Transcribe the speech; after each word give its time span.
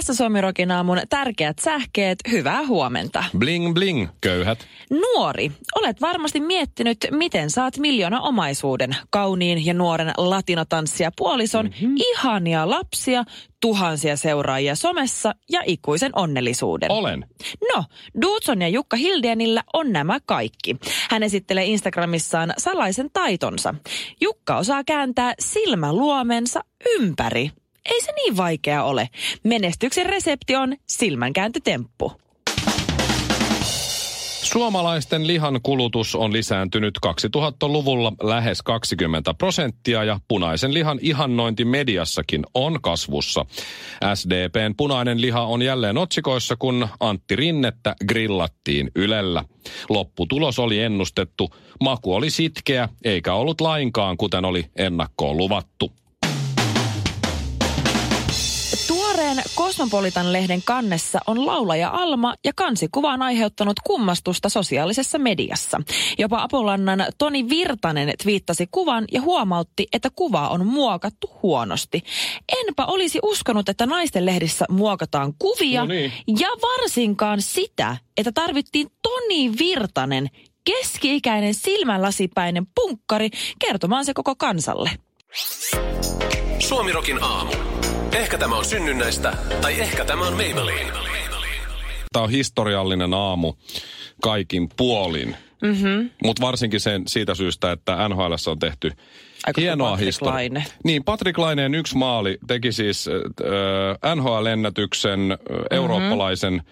Tässä 0.00 0.14
Suomirokin 0.14 0.70
aamun 0.70 1.00
tärkeät 1.08 1.58
sähkeet. 1.58 2.18
Hyvää 2.30 2.66
huomenta. 2.66 3.24
Bling 3.38 3.74
bling, 3.74 4.08
köyhät. 4.20 4.66
Nuori, 4.90 5.52
olet 5.74 6.00
varmasti 6.00 6.40
miettinyt, 6.40 6.96
miten 7.10 7.50
saat 7.50 7.78
miljoona 7.78 8.20
omaisuuden, 8.20 8.96
kauniin 9.10 9.66
ja 9.66 9.74
nuoren 9.74 10.12
latinotanssia 10.16 11.10
puolison, 11.16 11.66
mm-hmm. 11.66 11.94
ihania 11.96 12.70
lapsia, 12.70 13.24
tuhansia 13.60 14.16
seuraajia 14.16 14.74
somessa 14.74 15.34
ja 15.50 15.62
ikuisen 15.66 16.12
onnellisuuden. 16.14 16.92
Olen. 16.92 17.26
No, 17.74 17.84
Dudson 18.22 18.62
ja 18.62 18.68
Jukka 18.68 18.96
Hildenillä 18.96 19.62
on 19.72 19.92
nämä 19.92 20.18
kaikki. 20.26 20.76
Hän 21.10 21.22
esittelee 21.22 21.64
Instagramissaan 21.64 22.52
salaisen 22.58 23.10
taitonsa. 23.12 23.74
Jukka 24.20 24.56
osaa 24.56 24.84
kääntää 24.84 25.34
silmäluomensa 25.40 26.60
ympäri. 26.98 27.50
Ei 27.84 28.00
se 28.00 28.12
niin 28.12 28.36
vaikea 28.36 28.84
ole. 28.84 29.08
Menestyksen 29.44 30.06
resepti 30.06 30.56
on 30.56 30.76
silmänkääntötemppu. 30.86 32.12
Suomalaisten 34.52 35.26
lihan 35.26 35.60
kulutus 35.62 36.14
on 36.14 36.32
lisääntynyt 36.32 36.98
2000-luvulla 37.06 38.12
lähes 38.22 38.62
20 38.62 39.34
prosenttia 39.34 40.04
ja 40.04 40.20
punaisen 40.28 40.74
lihan 40.74 40.98
ihannointi 41.02 41.64
mediassakin 41.64 42.42
on 42.54 42.82
kasvussa. 42.82 43.46
SDPn 44.14 44.74
punainen 44.76 45.20
liha 45.20 45.42
on 45.42 45.62
jälleen 45.62 45.98
otsikoissa, 45.98 46.56
kun 46.56 46.88
Antti 47.00 47.36
Rinnettä 47.36 47.94
grillattiin 48.08 48.90
Ylellä. 48.96 49.44
Lopputulos 49.88 50.58
oli 50.58 50.80
ennustettu. 50.80 51.54
Maku 51.80 52.14
oli 52.14 52.30
sitkeä, 52.30 52.88
eikä 53.04 53.34
ollut 53.34 53.60
lainkaan, 53.60 54.16
kuten 54.16 54.44
oli 54.44 54.64
ennakkoon 54.76 55.36
luvattu. 55.36 55.92
Tuoreen 59.30 59.50
Cosmopolitan-lehden 59.56 60.62
kannessa 60.64 61.20
on 61.26 61.46
laulaja 61.46 61.90
Alma 61.90 62.34
ja 62.44 62.52
kansikuva 62.56 63.12
on 63.12 63.22
aiheuttanut 63.22 63.76
kummastusta 63.86 64.48
sosiaalisessa 64.48 65.18
mediassa. 65.18 65.80
Jopa 66.18 66.42
Apolannan 66.42 67.06
Toni 67.18 67.48
Virtanen 67.48 68.12
twiittasi 68.22 68.68
kuvan 68.70 69.04
ja 69.12 69.20
huomautti, 69.20 69.88
että 69.92 70.08
kuva 70.16 70.48
on 70.48 70.66
muokattu 70.66 71.30
huonosti. 71.42 72.02
Enpä 72.66 72.86
olisi 72.86 73.18
uskonut, 73.22 73.68
että 73.68 73.86
naisten 73.86 74.26
lehdissä 74.26 74.64
muokataan 74.68 75.34
kuvia 75.38 75.80
No 75.80 75.86
niin. 75.86 76.12
ja 76.38 76.48
varsinkaan 76.48 77.42
sitä, 77.42 77.96
että 78.16 78.32
tarvittiin 78.32 78.88
Toni 79.02 79.52
Virtanen, 79.58 80.28
keski-ikäinen 80.64 81.54
silmänlasipäinen 81.54 82.66
punkkari, 82.74 83.30
kertomaan 83.58 84.04
se 84.04 84.14
koko 84.14 84.34
kansalle. 84.34 84.90
Suomirokin 86.58 87.22
aamu. 87.22 87.69
Ehkä 88.12 88.38
tämä 88.38 88.56
on 88.56 88.64
synnynnäistä, 88.64 89.32
tai 89.60 89.80
ehkä 89.80 90.04
tämä 90.04 90.26
on 90.26 90.32
Maybelline. 90.32 90.92
Tämä 92.12 92.22
on 92.24 92.30
historiallinen 92.30 93.14
aamu 93.14 93.54
kaikin 94.22 94.68
puolin. 94.76 95.36
Mm-hmm. 95.62 96.10
Mutta 96.24 96.46
varsinkin 96.46 96.80
sen, 96.80 97.02
siitä 97.06 97.34
syystä, 97.34 97.72
että 97.72 98.08
NHL 98.08 98.34
on 98.46 98.58
tehty 98.58 98.92
Aika 99.46 99.60
hienoa 99.60 99.90
Patrick 99.90 100.06
historiaa. 100.06 100.62
Niin, 100.84 101.04
Patrick 101.04 101.38
Laineen 101.38 101.74
yksi 101.74 101.96
maali 101.96 102.38
teki 102.46 102.72
siis 102.72 103.08
äh, 103.08 104.14
NHL-ennätyksen, 104.14 105.32
äh, 105.32 105.38
eurooppalaisen 105.70 106.62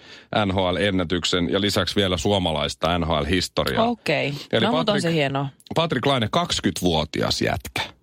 NHL-ennätyksen 0.47 1.51
ja 1.53 1.61
lisäksi 1.61 1.97
vielä 1.97 2.17
suomalaista 2.17 2.99
NHL-historiaa. 2.99 3.85
Okei. 3.87 4.33
Eli 4.53 4.67
No, 4.67 4.73
mutta 4.73 4.93
on 4.93 4.99
Patrick- 4.99 5.03
se 5.03 5.13
hienoa. 5.13 5.49
Patrick 5.75 6.07
Laine, 6.07 6.29
20-vuotias 6.37 7.43
jätkä. 7.43 7.98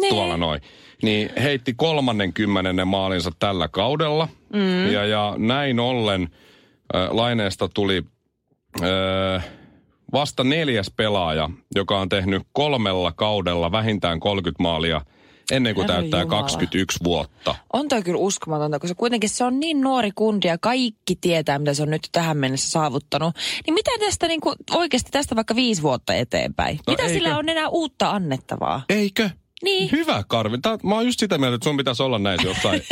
Niin. 0.00 0.14
tuolla 0.14 0.36
noin. 0.36 0.60
Niin 1.02 1.30
heitti 1.42 1.74
30 1.74 2.84
maalinsa 2.84 3.30
tällä 3.38 3.68
kaudella. 3.68 4.28
Mm. 4.52 4.92
Ja, 4.92 5.04
ja 5.04 5.34
näin 5.38 5.80
ollen 5.80 6.22
äh, 6.94 7.08
Laineesta 7.10 7.68
tuli 7.68 8.02
äh, 8.82 9.44
vasta 10.12 10.44
neljäs 10.44 10.92
pelaaja, 10.96 11.50
joka 11.74 11.98
on 11.98 12.08
tehnyt 12.08 12.42
kolmella 12.52 13.12
kaudella 13.12 13.72
vähintään 13.72 14.20
30 14.20 14.62
maalia 14.62 15.00
ennen 15.50 15.74
kuin 15.74 15.82
Herra 15.86 16.00
täyttää 16.00 16.20
Jumala. 16.20 16.42
21 16.42 16.98
vuotta. 17.04 17.54
On 17.72 17.88
toi 17.88 18.02
kyllä 18.02 18.18
uskomatonta, 18.18 18.78
koska 18.78 18.94
kuitenkin 18.94 19.30
se 19.30 19.44
on 19.44 19.60
niin 19.60 19.80
nuori 19.80 20.10
kundi 20.14 20.48
ja 20.48 20.58
kaikki 20.58 21.16
tietää, 21.20 21.58
mitä 21.58 21.74
se 21.74 21.82
on 21.82 21.90
nyt 21.90 22.08
tähän 22.12 22.36
mennessä 22.36 22.70
saavuttanut. 22.70 23.36
Niin 23.66 23.74
mitä 23.74 23.90
tästä 24.00 24.28
niin 24.28 24.40
kuin, 24.40 24.56
oikeasti 24.74 25.10
tästä 25.10 25.36
vaikka 25.36 25.56
viisi 25.56 25.82
vuotta 25.82 26.14
eteenpäin? 26.14 26.76
No 26.76 26.92
mitä 26.92 27.02
eikö? 27.02 27.14
sillä 27.14 27.38
on 27.38 27.48
enää 27.48 27.68
uutta 27.68 28.10
annettavaa? 28.10 28.82
Eikö? 28.88 29.30
Niin. 29.62 29.88
Hyvä 29.92 30.24
Karvi. 30.28 30.58
Tää, 30.58 30.78
mä 30.82 30.94
oon 30.94 31.06
just 31.06 31.20
sitä 31.20 31.38
mieltä, 31.38 31.54
että 31.54 31.64
sun 31.64 31.76
pitäisi 31.76 32.02
olla 32.02 32.18
näissä 32.18 32.48
jossain 32.48 32.82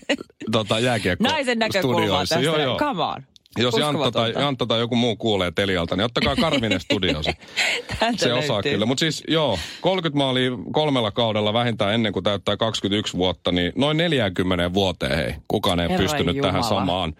tota, 0.52 0.80
jääkiekko 0.80 1.28
Naisen 1.28 1.58
näkökulmaa 1.58 2.20
tästä. 2.20 2.40
Joo, 2.40 2.60
joo. 2.60 2.78
Come 2.78 3.02
on. 3.02 3.22
Jos 3.58 3.78
Jantta 3.78 4.12
tai. 4.12 4.32
Jantta 4.38 4.66
tai 4.66 4.80
joku 4.80 4.96
muu 4.96 5.16
kuulee 5.16 5.52
Telialta, 5.54 5.96
niin 5.96 6.04
ottakaa 6.04 6.36
Karvinen 6.36 6.80
studiosi. 6.80 7.30
Se 8.16 8.32
osaa 8.32 8.56
löytyy. 8.56 8.72
kyllä. 8.72 8.86
Mutta 8.86 9.00
siis 9.00 9.22
joo, 9.28 9.58
30 9.80 10.18
maalia 10.18 10.50
kolmella 10.72 11.10
kaudella 11.10 11.52
vähintään 11.52 11.94
ennen 11.94 12.12
kuin 12.12 12.24
täyttää 12.24 12.56
21 12.56 13.16
vuotta, 13.16 13.52
niin 13.52 13.72
noin 13.76 13.96
40 13.96 14.74
vuoteen 14.74 15.16
hei. 15.16 15.34
Kukaan 15.48 15.80
ei 15.80 15.88
Herran 15.88 16.04
pystynyt 16.04 16.36
Jumala. 16.36 16.52
tähän 16.52 16.64
samaan. 16.64 17.14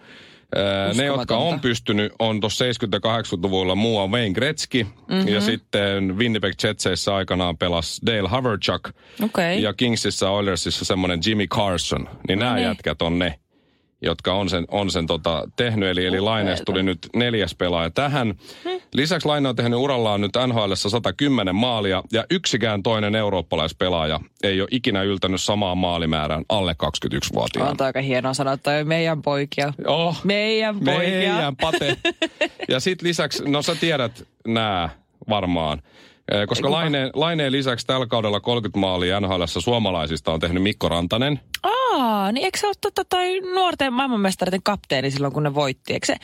Ää, 0.55 0.93
Ne, 0.93 1.05
jotka 1.05 1.37
on 1.37 1.59
pystynyt, 1.59 2.13
on 2.19 2.39
tuossa 2.39 2.65
70-80-luvulla 2.65 3.75
muu 3.75 3.97
on 3.97 4.11
Wayne 4.11 4.33
Gretzky. 4.33 4.83
Mm-hmm. 4.83 5.27
Ja 5.27 5.41
sitten 5.41 6.17
Winnipeg 6.17 6.53
Jetseissä 6.63 7.15
aikanaan 7.15 7.57
pelasi 7.57 8.05
Dale 8.05 8.29
Haverchuk. 8.29 8.89
Okei. 9.23 9.61
Ja 9.61 9.73
Kingsissä 9.73 10.29
Oilersissa 10.29 10.85
semmoinen 10.85 11.19
Jimmy 11.25 11.47
Carson. 11.47 12.09
Niin 12.27 12.39
nämä 12.39 12.55
niin. 12.55 12.63
jätkät 12.63 13.01
on 13.01 13.19
ne 13.19 13.39
jotka 14.01 14.33
on 14.33 14.49
sen, 14.49 14.65
on 14.71 14.91
sen 14.91 15.07
tota, 15.07 15.43
tehnyt. 15.55 15.89
Eli, 15.89 16.05
eli 16.05 16.19
Laineesta 16.19 16.65
tuli 16.65 16.83
nyt 16.83 17.09
neljäs 17.15 17.55
pelaaja 17.55 17.89
tähän. 17.89 18.35
Lisäksi 18.93 19.27
Laine 19.27 19.49
on 19.49 19.55
tehnyt 19.55 19.79
urallaan 19.79 20.21
nyt 20.21 20.31
NHL 20.47 20.73
110 20.73 21.55
maalia 21.55 22.03
ja 22.11 22.25
yksikään 22.29 22.83
toinen 22.83 23.15
eurooppalaispelaaja 23.15 24.19
ei 24.43 24.61
ole 24.61 24.69
ikinä 24.71 25.03
yltänyt 25.03 25.41
samaan 25.41 25.77
maalimäärään 25.77 26.45
alle 26.49 26.75
21-vuotiaana. 26.83 27.71
On 27.71 27.85
aika 27.85 28.01
hienoa 28.01 28.33
sanoa, 28.33 28.53
että 28.53 28.71
on 28.71 28.87
meidän 28.87 29.21
poikia. 29.21 29.73
Oh, 29.87 30.17
Meidän 30.23 30.79
poikia. 30.79 31.09
meidän 31.09 31.55
pate. 31.55 31.97
ja 32.69 32.79
sitten 32.79 33.07
lisäksi, 33.07 33.43
no 33.49 33.61
sä 33.61 33.75
tiedät 33.75 34.27
nämä 34.47 34.89
varmaan. 35.29 35.81
Koska? 36.47 36.71
Laineen, 36.71 37.09
Laineen 37.13 37.51
lisäksi 37.51 37.87
tällä 37.87 38.07
kaudella 38.07 38.39
30 38.39 38.79
maalia 38.79 39.19
NHL 39.19 39.43
suomalaisista 39.45 40.31
on 40.31 40.39
tehnyt 40.39 40.63
Mikko 40.63 40.89
Rantanen. 40.89 41.39
Aa, 41.93 42.31
niin 42.31 42.45
eikö 42.45 42.59
se 42.59 42.67
ole 42.67 42.75
totta 42.81 43.05
toi 43.05 43.39
nuorten 43.53 43.93
maailmanmestareiden 43.93 44.63
kapteeni 44.63 45.11
silloin, 45.11 45.33
kun 45.33 45.43
ne 45.43 45.55
voitti? 45.55 45.93
Eikö 45.93 46.05
se, 46.05 46.15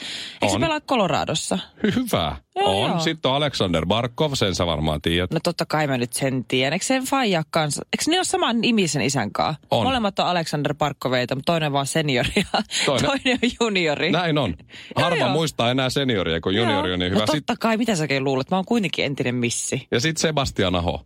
eikö 0.42 0.54
se 0.54 0.60
pelaa 0.60 0.82
Coloradossa? 0.82 1.60
Hyvä. 1.84 2.36
Joo, 2.56 2.84
on. 2.84 2.90
joo. 2.90 3.00
Sitten 3.00 3.30
on 3.32 3.38
Alexander 3.38 3.86
Barkov, 3.86 4.32
sen 4.34 4.56
sä 4.56 4.66
varmaan 4.66 5.02
tiedät. 5.02 5.32
No 5.32 5.40
totta 5.44 5.66
kai 5.66 5.88
mä 5.88 5.98
nyt 5.98 6.14
sen 6.14 6.46
tiedän. 6.48 6.74
Eikö 6.74 6.86
se 6.86 7.00
faija 7.10 7.44
kanssa? 7.50 7.82
Eikö 7.86 8.12
ne 8.12 8.18
ole 8.18 8.24
saman 8.24 8.62
nimisen 8.62 9.02
isän 9.02 9.32
kanssa? 9.32 9.62
On. 9.72 9.84
Molemmat 9.88 10.20
on 10.20 10.28
Alexander 10.28 10.74
Parkkoveita, 10.74 11.36
mutta 11.36 11.54
toinen 11.54 11.72
vaan 11.74 11.88
seniori 11.88 12.32
ja 12.36 12.44
Toinen- 12.86 13.06
toinen, 13.06 13.40
on 13.44 13.50
juniori. 13.62 14.12
Näin 14.12 14.38
on. 14.38 14.56
Harva 14.96 15.16
joo. 15.18 15.30
muistaa 15.30 15.72
enää 15.72 15.90
senioria, 15.90 16.42
kun 16.42 16.56
juniori 16.56 16.94
on 16.94 17.00
niin 17.00 17.12
hyvä. 17.12 17.20
No 17.22 17.26
totta 17.26 17.56
kai, 17.60 17.78
mitä 17.78 17.96
säkin 17.96 18.24
luulet? 18.24 18.50
Mä 18.52 18.58
oon 18.58 18.66
kuitenkin 18.66 19.06
entinen 19.06 19.36
missi. 19.36 19.88
ja 19.92 20.00
sitten 20.00 20.22
Sebastian 20.22 20.76
Aho. 20.76 21.06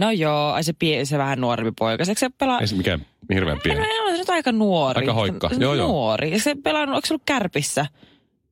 No 0.00 0.10
joo, 0.10 0.52
ai 0.52 0.64
se, 0.64 0.72
pie, 0.72 1.04
se 1.04 1.18
vähän 1.18 1.40
nuorempi 1.40 1.72
poika. 1.78 2.04
Eikö 2.08 2.20
se 2.20 2.30
pelaa... 2.38 2.60
Ei 2.60 2.66
se 2.66 2.76
mikään 2.76 3.06
hirveän 3.34 3.56
No 3.56 3.60
pieni. 3.62 3.80
on 4.00 4.12
se 4.12 4.18
nyt 4.18 4.30
aika 4.30 4.52
nuori. 4.52 5.00
Aika 5.00 5.12
hoikka. 5.12 5.50
Joo, 5.58 5.74
joo. 5.74 5.88
Nuori. 5.88 6.30
Ja 6.32 6.40
se 6.40 6.54
pelaa, 6.64 6.82
onko 6.82 7.00
se 7.04 7.14
ollut 7.14 7.22
kärpissä? 7.26 7.86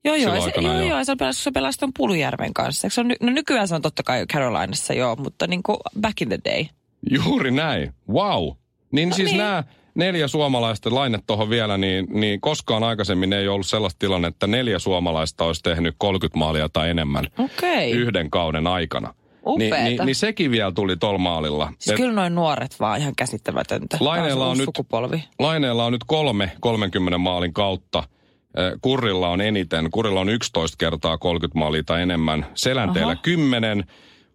Joo, 0.04 0.16
joo. 0.16 0.40
Se, 0.40 0.52
joo, 0.60 0.72
joo. 0.72 0.88
joo. 0.88 1.04
Se 1.04 1.16
pelasi, 1.16 1.42
se 1.42 1.50
pelasi 1.50 1.78
tuon 1.78 1.92
Pulujärven 1.96 2.54
kanssa. 2.54 2.88
Se 2.88 3.00
on, 3.00 3.08
no 3.20 3.30
nykyään 3.32 3.68
se 3.68 3.74
on 3.74 3.82
totta 3.82 4.02
kai 4.02 4.26
Carolinassa, 4.26 4.94
joo, 4.94 5.16
mutta 5.16 5.46
niin 5.46 5.62
kuin 5.62 5.76
back 6.00 6.22
in 6.22 6.28
the 6.28 6.38
day. 6.44 6.64
Juuri 7.10 7.50
näin. 7.50 7.92
Wow. 8.12 8.48
Niin 8.92 9.08
No 9.08 9.14
siis 9.14 9.28
niin. 9.30 9.38
nämä 9.38 9.64
neljä 9.94 10.28
suomalaista, 10.28 10.94
laine 10.94 11.18
tuohon 11.26 11.50
vielä, 11.50 11.78
niin, 11.78 12.06
niin 12.10 12.40
koskaan 12.40 12.82
aikaisemmin 12.84 13.32
ei 13.32 13.48
ollut 13.48 13.66
sellaista 13.66 13.98
tilannetta, 13.98 14.36
että 14.36 14.46
neljä 14.46 14.78
suomalaista 14.78 15.44
olisi 15.44 15.62
tehnyt 15.62 15.94
30 15.98 16.38
maalia 16.38 16.68
tai 16.68 16.90
enemmän 16.90 17.26
Okei. 17.38 17.90
yhden 17.90 18.30
kauden 18.30 18.66
aikana. 18.66 19.14
Niin, 19.58 19.72
Upeeta. 19.72 19.76
niin, 19.84 20.06
niin 20.06 20.16
sekin 20.16 20.50
vielä 20.50 20.72
tuli 20.72 20.96
tol 20.96 21.18
maalilla. 21.18 21.72
Siis 21.78 21.90
Et 21.90 21.96
kyllä 21.96 22.12
noin 22.12 22.34
nuoret 22.34 22.80
vaan 22.80 23.00
ihan 23.00 23.12
käsittämätöntä. 23.16 23.96
Laineella 24.00 24.46
on 24.48 24.58
nyt- 24.58 24.64
sukupolvi. 24.64 25.24
Laineella 25.38 25.84
on 25.84 25.92
nyt 25.92 26.04
kolme 26.06 26.52
30 26.60 27.18
maalin 27.18 27.52
kautta. 27.52 28.02
Kurrilla 28.82 29.28
on 29.28 29.40
eniten. 29.40 29.90
Kurrilla 29.90 30.20
on 30.20 30.28
11 30.28 30.76
kertaa 30.76 31.18
30 31.18 31.58
maalia 31.58 31.82
tai 31.86 32.02
enemmän. 32.02 32.46
Selänteellä 32.54 33.12
Aha. 33.12 33.22
10. 33.22 33.84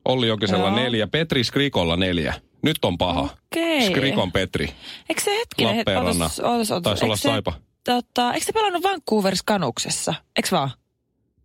Olli 0.05 0.27
Jokisella 0.27 0.67
Joo. 0.67 0.75
neljä. 0.75 1.07
Petri 1.07 1.43
Skrikolla 1.43 1.95
neljä. 1.97 2.33
Nyt 2.63 2.77
on 2.85 2.97
paha. 2.97 3.21
Okei. 3.51 3.81
Skrikon 3.89 4.31
Petri. 4.31 4.69
Eikö 5.09 5.21
se 5.21 5.31
hetkinen? 5.31 5.79
otas. 5.79 6.41
Taisi 6.83 7.05
olla 7.05 7.15
se- 7.15 7.21
Saipa. 7.29 7.53
Tota, 7.83 8.33
eikö 8.33 8.45
se 8.45 8.51
pelannut 8.53 8.83
Vancouverissa 8.83 9.43
kanuksessa? 9.47 10.13
Eikö 10.35 10.49
vaan? 10.51 10.69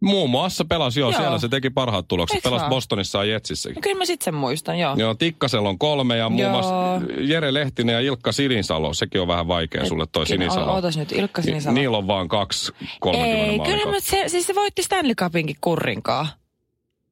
Muun 0.02 0.30
muassa 0.30 0.64
pelasi, 0.64 1.00
joo, 1.00 1.10
Joo. 1.10 1.20
siellä 1.20 1.38
se 1.38 1.48
teki 1.48 1.70
parhaat 1.70 2.08
tulokset. 2.08 2.34
Eiks 2.34 2.42
Pelasi 2.42 2.60
vaan? 2.60 2.70
Bostonissa 2.70 3.24
ja 3.24 3.32
Jetsissäkin. 3.32 3.74
No 3.74 3.80
kyllä 3.80 3.98
mä 3.98 4.04
sit 4.04 4.22
sen 4.22 4.34
muistan, 4.34 4.78
joo. 4.78 4.94
Joo, 4.96 5.14
Tikkasella 5.14 5.68
on 5.68 5.78
kolme 5.78 6.16
ja 6.16 6.28
muun 6.28 6.50
muassa 6.50 6.74
Jere 7.20 7.54
Lehtinen 7.54 7.92
ja 7.92 8.00
Ilkka 8.00 8.32
Sininsalo. 8.32 8.94
Sekin 8.94 9.20
on 9.20 9.28
vähän 9.28 9.48
vaikea 9.48 9.86
sulle 9.86 10.06
toi 10.12 10.20
Hetkinen, 10.22 10.50
Sinisalo. 10.50 10.72
o- 10.72 10.74
Ootas 10.74 10.96
nyt, 10.96 11.12
Ilkka 11.12 11.42
Sinisalo. 11.42 11.74
Ni- 11.74 11.80
Niillä 11.80 11.96
on 11.98 12.06
vaan 12.06 12.28
kaksi 12.28 12.72
30 13.00 13.52
Ei, 13.52 13.58
kyllä 13.58 13.92
mutta 13.92 14.10
se, 14.10 14.24
siis 14.26 14.46
se 14.46 14.54
voitti 14.54 14.82
Stanley 14.82 15.14
Cupinkin 15.14 15.56
kurrinkaan. 15.60 16.26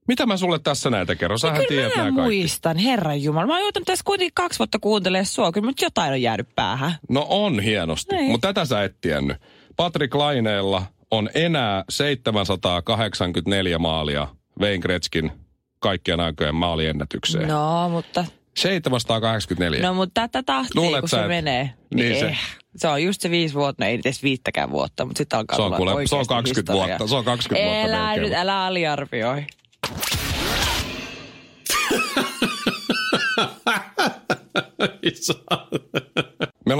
Mitä 0.08 0.26
mä 0.26 0.36
sulle 0.36 0.58
tässä 0.58 0.90
näitä 0.90 1.14
kerron? 1.14 1.38
Sähän 1.38 1.56
kyllä 1.56 1.68
tiedät 1.68 1.96
mä 1.96 2.02
nämä 2.04 2.16
kaikki. 2.16 2.22
muistan, 2.36 2.76
herran 2.76 3.22
jumala. 3.22 3.46
Mä 3.46 3.52
oon 3.52 3.62
joutunut 3.62 3.86
tässä 3.86 4.02
kuitenkin 4.04 4.34
kaksi 4.34 4.58
vuotta 4.58 4.78
kuuntelemaan 4.78 5.26
sua. 5.26 5.52
Kyllä 5.52 5.66
nyt 5.66 5.82
jotain 5.82 6.12
on 6.12 6.22
jäänyt 6.22 6.48
päähän. 6.56 6.92
No 7.08 7.26
on 7.28 7.60
hienosti, 7.60 8.16
Niin. 8.16 8.30
mutta 8.30 8.48
tätä 8.48 8.64
sä 8.64 8.82
et 8.84 8.96
tiennyt. 9.00 9.36
Patrick 9.76 10.14
Laineella 10.14 10.82
on 11.10 11.30
enää 11.34 11.84
784 11.88 13.78
maalia 13.78 14.28
Wayne 14.60 14.78
Gretzkin 14.78 15.32
kaikkien 15.78 16.20
aikojen 16.20 16.54
maaliennätykseen. 16.54 17.48
No, 17.48 17.88
mutta, 17.88 18.24
784. 18.56 19.82
no, 19.88 19.94
mutta 19.94 20.20
tätä 20.28 20.42
tahtia, 20.42 20.80
Luulet 20.82 21.00
kun 21.00 21.08
sä, 21.08 21.16
se 21.16 21.22
et- 21.22 21.28
menee. 21.28 21.70
Niin 21.94 22.18
se- 22.18 22.26
eh, 22.26 22.38
se 22.76 22.88
on 22.88 23.02
just 23.02 23.20
se 23.20 23.30
viisi 23.30 23.54
vuotta, 23.54 23.86
ei 23.86 23.98
edes 24.04 24.22
viittäkään 24.22 24.70
vuotta, 24.70 25.04
mutta 25.04 25.18
sitten 25.18 25.38
alkaa 25.38 25.56
Se 25.56 25.62
on 25.62 25.72
kuule- 25.76 25.90
se 25.90 25.94
on 25.94 25.96
oikeasti 25.96 26.28
20 26.28 26.72
historiaa. 26.72 26.86
vuotta, 26.98 27.06
se 27.08 27.14
on 27.16 27.24
20 27.24 27.70
vuotta 27.70 27.86
Älä 27.96 28.06
melkein. 28.06 28.22
nyt, 28.30 28.32
älä 28.38 28.64
aliarvioi. 28.66 29.44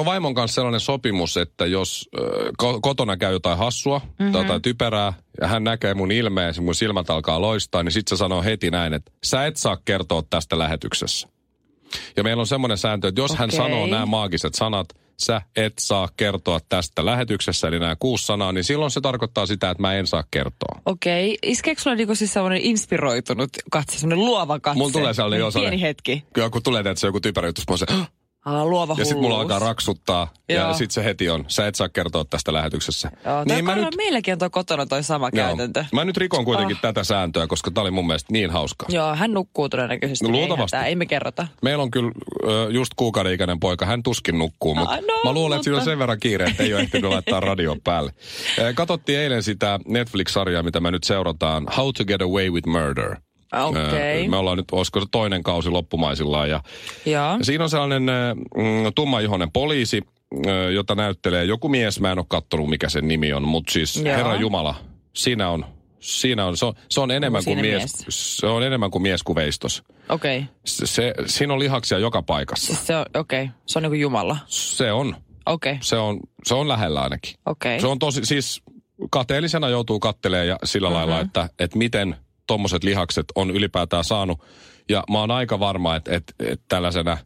Meillä 0.00 0.10
on 0.10 0.14
vaimon 0.14 0.34
kanssa 0.34 0.54
sellainen 0.54 0.80
sopimus, 0.80 1.36
että 1.36 1.66
jos 1.66 2.08
ö, 2.18 2.50
ko- 2.62 2.78
kotona 2.82 3.16
käy 3.16 3.32
jotain 3.32 3.58
hassua 3.58 3.98
mm-hmm. 3.98 4.32
tai 4.32 4.42
jotain 4.42 4.62
typerää, 4.62 5.12
ja 5.40 5.46
hän 5.48 5.64
näkee 5.64 5.94
mun 5.94 6.12
ilmeen, 6.12 6.54
ja 6.56 6.62
mun 6.62 6.74
silmät 6.74 7.10
alkaa 7.10 7.40
loistaa, 7.40 7.82
niin 7.82 7.92
sitten 7.92 8.16
se 8.16 8.20
sanoo 8.20 8.42
heti 8.42 8.70
näin, 8.70 8.94
että 8.94 9.12
sä 9.24 9.46
et 9.46 9.56
saa 9.56 9.76
kertoa 9.84 10.22
tästä 10.30 10.58
lähetyksessä. 10.58 11.28
Ja 12.16 12.22
meillä 12.22 12.40
on 12.40 12.46
semmoinen 12.46 12.78
sääntö, 12.78 13.08
että 13.08 13.20
jos 13.20 13.30
hän 13.36 13.48
Okei. 13.48 13.56
sanoo 13.56 13.86
nämä 13.86 14.06
maagiset 14.06 14.54
sanat, 14.54 14.88
sä 15.18 15.42
et 15.56 15.72
saa 15.78 16.08
kertoa 16.16 16.60
tästä 16.68 17.04
lähetyksessä, 17.06 17.68
eli 17.68 17.78
nämä 17.78 17.96
kuusi 17.98 18.26
sanaa, 18.26 18.52
niin 18.52 18.64
silloin 18.64 18.90
se 18.90 19.00
tarkoittaa 19.00 19.46
sitä, 19.46 19.70
että 19.70 19.80
mä 19.82 19.94
en 19.94 20.06
saa 20.06 20.24
kertoa. 20.30 20.80
Okei, 20.86 21.38
iskeekö 21.42 21.82
sulla 21.82 21.96
niinku 21.96 22.14
siis 22.14 22.32
semmoinen 22.32 22.60
inspiroitunut 22.62 23.50
katse, 23.70 23.98
semmoinen 23.98 24.24
luova 24.26 24.60
katse? 24.60 24.78
Mulla 24.78 24.92
tulee 24.92 25.14
sellainen 25.14 25.38
jo 25.40 25.44
Pieni 25.44 25.52
sellainen- 25.52 25.80
hetki. 25.80 26.24
Kyllä 26.32 26.50
kun 26.50 26.62
tulee, 26.62 26.80
että 26.80 26.94
se 26.94 27.06
joku 27.06 27.20
typerä 27.20 27.48
juttu, 27.48 27.76
se! 27.76 27.86
Aa, 28.44 28.66
luova 28.66 28.94
ja 28.98 29.04
sitten 29.04 29.22
mulla 29.22 29.40
alkaa 29.40 29.58
raksuttaa, 29.58 30.32
ja 30.48 30.54
Joo. 30.54 30.72
sitten 30.74 30.90
se 30.94 31.04
heti 31.04 31.30
on, 31.30 31.44
sä 31.48 31.66
et 31.66 31.74
saa 31.74 31.88
kertoa 31.88 32.24
tästä 32.24 32.52
lähetyksessä. 32.52 33.10
Joo, 33.24 33.44
niin 33.44 33.64
niin 33.64 33.88
meilläkin 33.96 34.32
on 34.32 34.38
toi 34.38 34.50
kotona 34.50 34.86
toi 34.86 35.02
sama 35.02 35.28
Joo. 35.32 35.46
käytäntö. 35.46 35.84
Mä 35.92 36.04
nyt 36.04 36.16
rikon 36.16 36.44
kuitenkin 36.44 36.76
oh. 36.76 36.80
tätä 36.80 37.04
sääntöä, 37.04 37.46
koska 37.46 37.70
tää 37.70 37.82
oli 37.82 37.90
mun 37.90 38.06
mielestä 38.06 38.32
niin 38.32 38.50
hauskaa. 38.50 38.88
Joo, 38.92 39.14
hän 39.14 39.32
nukkuu 39.32 39.68
todennäköisesti. 39.68 40.24
No, 40.28 40.34
ei 40.34 40.34
luultavasti. 40.40 40.76
hätää, 40.76 40.86
Ei 40.88 40.96
me 40.96 41.06
kerrota. 41.06 41.46
Meillä 41.62 41.82
on 41.82 41.90
kyllä 41.90 42.10
just 42.70 42.92
kuukauden-ikäinen 42.96 43.60
poika, 43.60 43.86
hän 43.86 44.02
tuskin 44.02 44.38
nukkuu, 44.38 44.74
mutta 44.74 44.94
Ah, 44.94 45.00
no, 45.00 45.20
mä 45.24 45.32
luulen, 45.32 45.56
että 45.56 45.64
sillä 45.64 45.76
on 45.76 45.80
mutta- 45.80 45.90
sen 45.90 45.98
verran 45.98 46.20
kiire, 46.20 46.44
että 46.44 46.62
ei 46.62 46.74
ole 46.74 46.82
ehtinyt 46.82 47.10
laittaa 47.10 47.40
radio 47.40 47.76
päälle. 47.84 48.12
Ö, 48.58 48.72
Katsottiin 48.74 49.18
eilen 49.18 49.42
sitä 49.42 49.80
Netflix-sarjaa, 49.88 50.62
mitä 50.62 50.80
me 50.80 50.90
nyt 50.90 51.04
seurataan, 51.04 51.66
How 51.76 51.90
to 51.96 52.04
get 52.04 52.22
away 52.22 52.50
with 52.50 52.68
murder. 52.68 53.16
Ö, 53.54 54.28
Me 54.28 54.36
ollaan 54.36 54.56
nyt, 54.56 54.66
olisiko 54.72 55.00
se 55.00 55.06
toinen 55.10 55.42
kausi 55.42 55.70
loppumaisillaan. 55.70 56.50
Ja, 56.50 56.62
ja 57.06 57.38
siinä 57.42 57.64
on 57.64 57.70
sellainen 57.70 58.02
mm, 58.56 58.92
tummaihoinen 58.94 59.52
poliisi, 59.52 60.02
jota 60.74 60.94
näyttelee 60.94 61.44
joku 61.44 61.68
mies, 61.68 62.00
mä 62.00 62.12
en 62.12 62.18
ole 62.18 62.26
kattonut 62.28 62.68
mikä 62.68 62.88
sen 62.88 63.08
nimi 63.08 63.32
on, 63.32 63.48
mutta 63.48 63.72
siis 63.72 63.96
Joo. 63.96 64.16
Herra 64.16 64.36
Jumala, 64.36 64.74
siinä 65.14 65.48
on, 65.50 65.64
siinä 66.00 66.46
on, 66.46 66.56
se 66.56 66.66
on, 66.66 66.74
se 66.88 67.00
on 67.00 67.10
enemmän 67.10 67.44
kuin 67.44 67.60
mies, 67.60 67.82
mies? 67.82 68.06
se 68.08 68.46
on 68.46 68.62
enemmän 68.62 68.90
kuin 68.90 69.02
mies 69.02 69.22
kuin 69.22 69.36
veistos. 69.36 69.82
Okei. 70.08 70.38
Okay. 70.38 70.48
Se, 70.64 70.86
se, 70.86 71.14
siinä 71.26 71.52
on 71.52 71.58
lihaksia 71.58 71.98
joka 71.98 72.22
paikassa. 72.22 72.66
Siis 72.66 72.86
se 72.86 72.96
on, 72.96 73.06
okei. 73.14 73.42
Okay. 73.42 73.54
Se 73.66 73.78
on 73.78 73.82
niinku 73.82 73.94
Jumala. 73.94 74.36
Se 74.46 74.92
on, 74.92 75.16
Okei. 75.46 75.72
Okay. 75.72 75.82
se 75.82 75.96
on, 75.96 76.20
se 76.44 76.54
on 76.54 76.68
lähellä 76.68 77.00
ainakin. 77.00 77.34
Okei. 77.46 77.80
Se 77.80 77.86
on 77.86 77.98
tosi, 77.98 78.20
siis 78.24 78.62
kateellisena 79.10 79.68
joutuu 79.68 80.00
kattelemaan 80.00 80.48
ja 80.48 80.58
sillä 80.64 80.88
mm-hmm. 80.88 80.96
lailla, 80.96 81.20
että, 81.20 81.48
että 81.58 81.78
miten 81.78 82.16
tommoset 82.50 82.84
lihakset 82.84 83.26
on 83.34 83.50
ylipäätään 83.50 84.04
saanut. 84.04 84.44
Ja 84.88 85.04
mä 85.10 85.18
oon 85.18 85.30
aika 85.30 85.60
varma, 85.60 85.96
että, 85.96 86.16
että, 86.16 86.32
että 86.40 86.64
tällaisena 86.68 87.18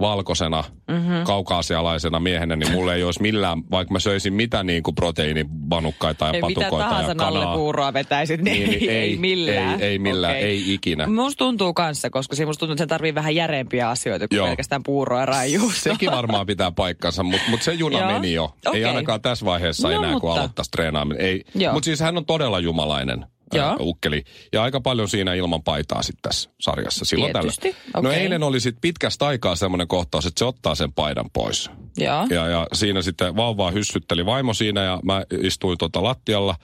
valkoisena, 0.00 0.64
mm-hmm. 0.90 1.24
kaukaasialaisena 1.24 2.20
miehenä, 2.20 2.56
niin 2.56 2.72
mulle 2.72 2.94
ei 2.94 3.02
olisi 3.04 3.22
millään, 3.22 3.62
vaikka 3.70 3.92
mä 3.92 3.98
söisin 3.98 4.32
mitä 4.32 4.62
niin 4.62 4.82
kuin 4.82 4.94
proteiinivanukkaita 4.94 6.26
ja 6.26 6.32
Ei 6.32 6.42
mitä 6.42 6.60
patukoita 6.60 6.88
tahansa 6.88 7.10
ja 7.10 7.14
kanaa. 7.14 7.92
vetäisit, 7.92 8.40
niin, 8.42 8.68
Niin, 8.68 8.78
niin 8.80 8.90
ei, 8.98 8.98
ei 8.98 9.16
millään. 9.16 9.80
Ei, 9.80 9.88
ei 9.88 9.98
millään, 9.98 10.34
Okei. 10.34 10.44
ei 10.44 10.74
ikinä. 10.74 11.06
Musta 11.06 11.38
tuntuu 11.38 11.74
kanssa, 11.74 12.10
koska 12.10 12.36
siinä 12.36 12.46
musta 12.46 12.58
tuntuu, 12.60 12.72
että 12.72 12.80
sen 12.82 12.88
tarvii 12.88 13.14
vähän 13.14 13.34
järeempiä 13.34 13.88
asioita 13.90 14.28
kuin 14.28 14.36
Joo. 14.36 14.46
pelkästään 14.46 14.82
puuroa 14.82 15.20
ja 15.20 15.26
raijuusta. 15.26 15.80
Sekin 15.80 16.10
varmaan 16.10 16.46
pitää 16.46 16.70
paikkansa, 16.72 17.22
mutta 17.22 17.50
mut 17.50 17.62
se 17.62 17.72
juna 17.72 17.98
Joo. 17.98 18.12
meni 18.12 18.32
jo. 18.32 18.54
Ei 18.64 18.70
Okei. 18.70 18.84
ainakaan 18.84 19.22
tässä 19.22 19.46
vaiheessa 19.46 19.88
No, 19.88 19.94
enää, 19.94 20.10
kun 20.12 20.12
mutta- 20.12 20.40
aloittaisi 20.40 20.70
treenaaminen. 20.70 21.26
Ei. 21.26 21.44
Mutta 21.72 21.84
siis 21.84 22.00
hän 22.00 22.16
on 22.16 22.26
todella 22.26 22.58
jumalainen 22.60 23.26
Joo. 23.54 23.76
ukkeli. 23.80 24.24
Ja 24.52 24.62
aika 24.62 24.80
paljon 24.80 25.08
siinä 25.08 25.34
ilman 25.34 25.62
paitaa 25.62 26.02
sitten 26.02 26.22
tässä 26.22 26.50
sarjassa. 26.60 27.04
Silloin 27.04 27.32
Tietysti, 27.32 27.76
tällä. 27.92 28.08
No 28.08 28.14
eilen 28.14 28.42
oli 28.42 28.60
sitten 28.60 28.80
pitkästä 28.80 29.26
aikaa 29.26 29.56
semmoinen 29.56 29.88
kohtaus, 29.88 30.26
että 30.26 30.38
se 30.38 30.44
ottaa 30.44 30.74
sen 30.74 30.92
paidan 30.92 31.30
pois. 31.32 31.70
Joo. 31.96 32.26
Ja, 32.30 32.48
ja 32.48 32.66
siinä 32.72 33.02
sitten 33.02 33.36
vauvaa 33.36 33.70
hyssytteli 33.70 34.26
vaimo 34.26 34.54
siinä 34.54 34.84
ja 34.84 35.00
mä 35.04 35.22
istuin 35.42 35.78
tuota 35.78 36.02
lattialla 36.02 36.54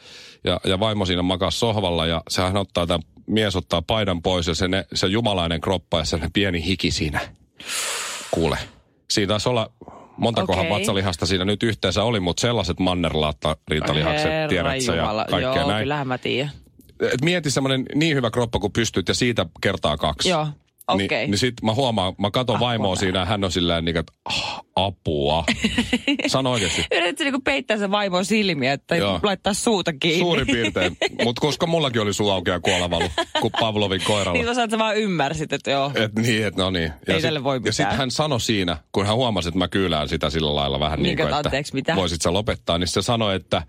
ja, 0.44 0.60
ja 0.64 0.80
vaimo 0.80 1.06
siinä 1.06 1.22
makasi 1.22 1.58
sohvalla 1.58 2.06
ja 2.06 2.22
sehän 2.28 2.56
ottaa 2.56 2.86
tämän, 2.86 3.02
mies 3.26 3.56
ottaa 3.56 3.82
paidan 3.82 4.22
pois 4.22 4.46
ja 4.46 4.54
se, 4.54 4.68
ne, 4.68 4.86
se 4.94 5.06
jumalainen 5.06 5.60
kroppa 5.60 5.98
ja 5.98 6.04
sellainen 6.04 6.32
pieni 6.32 6.64
hiki 6.64 6.90
siinä. 6.90 7.20
Kuule, 8.30 8.58
siinä 9.10 9.28
taisi 9.28 9.48
olla 9.48 9.70
montakohan 10.16 10.66
Okei. 10.66 10.78
vatsalihasta 10.78 11.26
siinä 11.26 11.44
nyt 11.44 11.62
yhteensä 11.62 12.02
oli, 12.02 12.20
mutta 12.20 12.40
sellaiset 12.40 12.80
mannerlaatta 12.80 13.56
rintalihakset, 13.68 14.30
Herra 14.30 14.48
tiedät 14.48 14.80
sä 14.80 14.94
ja 14.94 15.26
kaikkea 15.30 15.54
Joo, 15.54 15.68
näin. 15.68 15.82
kyllähän 15.82 16.08
mä 16.08 16.18
tiedän. 16.18 16.50
Et 17.00 17.22
mieti 17.24 17.50
semmoinen 17.50 17.84
niin 17.94 18.16
hyvä 18.16 18.30
kroppa 18.30 18.58
kuin 18.58 18.72
pystyt 18.72 19.08
ja 19.08 19.14
siitä 19.14 19.46
kertaa 19.60 19.96
kaksi. 19.96 20.28
Joo, 20.28 20.48
okei. 20.88 21.08
Niin, 21.08 21.30
niin 21.30 21.38
sit 21.38 21.54
mä 21.62 21.74
huomaan, 21.74 22.14
mä 22.18 22.30
katon 22.30 22.54
Ah, 22.54 22.60
vaimoa 22.60 22.96
siinä 22.96 23.18
ja 23.18 23.24
hän 23.24 23.44
on 23.44 23.52
silleen 23.52 23.84
niin, 23.84 23.96
että 23.96 24.12
ah, 24.24 24.60
apua. 24.76 25.44
Sano 26.26 26.52
oikeasti. 26.52 26.84
Yritätkö 26.92 27.24
niinku 27.24 27.40
peittää 27.40 27.76
sen 27.76 27.90
vaimon 27.90 28.24
silmiä, 28.24 28.72
että 28.72 28.96
Joo. 28.96 29.20
laittaa 29.22 29.54
suuta 29.54 29.92
kiinni? 29.92 30.18
Suurin 30.20 30.46
piirtein. 30.46 30.96
Mutta 31.24 31.40
koska 31.40 31.66
mullakin 31.66 32.02
oli 32.02 32.12
suu 32.14 32.30
auki 32.30 32.50
ja 32.50 32.60
kuolavalu, 32.60 33.08
kuin 33.40 33.52
Pavlovin 33.60 34.00
koiralla. 34.06 34.42
Niin 34.42 34.70
sä 34.70 34.78
vaan 34.78 34.96
ymmärsit, 34.96 35.52
että 35.52 35.70
joo. 35.70 35.92
Et 35.94 36.14
niin, 36.14 36.46
et 36.46 36.56
no 36.56 36.70
niin. 36.70 36.92
Ja 37.08 37.14
Ei 37.14 37.22
tälle 37.22 37.44
voi 37.44 37.60
Ja 37.64 37.72
sitten 37.72 37.96
hän 37.96 38.10
sanoi 38.10 38.40
siinä, 38.40 38.76
kun 38.92 39.06
hän 39.06 39.16
huomasi, 39.16 39.48
että 39.48 39.58
mä 39.58 39.68
kyylään 39.68 40.08
sitä 40.08 40.30
sillä 40.30 40.54
lailla 40.54 40.80
vähän 40.80 40.98
niin, 40.98 41.02
Niin, 41.02 41.16
kuin, 41.16 41.24
että 41.26 41.38
että 41.38 41.48
anteeksi, 41.48 41.74
mitä? 41.74 41.96
voisit 41.96 42.22
sä 42.22 42.32
lopettaa, 42.32 42.78
niin 42.78 42.88
se 42.88 43.02
sanoi, 43.02 43.36
että 43.36 43.62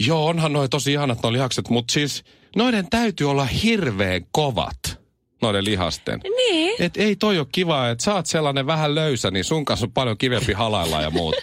joo, 0.00 0.26
onhan 0.26 0.52
noi 0.52 0.68
tosi 0.68 0.92
ihanat 0.92 1.22
nuo 1.22 1.32
lihakset, 1.32 1.68
mutta 1.68 1.92
siis 1.92 2.24
noiden 2.56 2.90
täytyy 2.90 3.30
olla 3.30 3.44
hirveän 3.44 4.26
kovat, 4.32 5.00
noiden 5.42 5.64
lihasten. 5.64 6.20
Niin. 6.36 6.82
Et 6.82 6.96
ei 6.96 7.16
toi 7.16 7.38
ole 7.38 7.46
kiva, 7.52 7.88
että 7.88 8.04
sä 8.04 8.14
oot 8.14 8.26
sellainen 8.26 8.66
vähän 8.66 8.94
löysä, 8.94 9.30
niin 9.30 9.44
sun 9.44 9.64
kanssa 9.64 9.86
on 9.86 9.92
paljon 9.92 10.18
kivempi 10.18 10.52
halailla 10.52 11.00
ja 11.00 11.10
muut. 11.10 11.34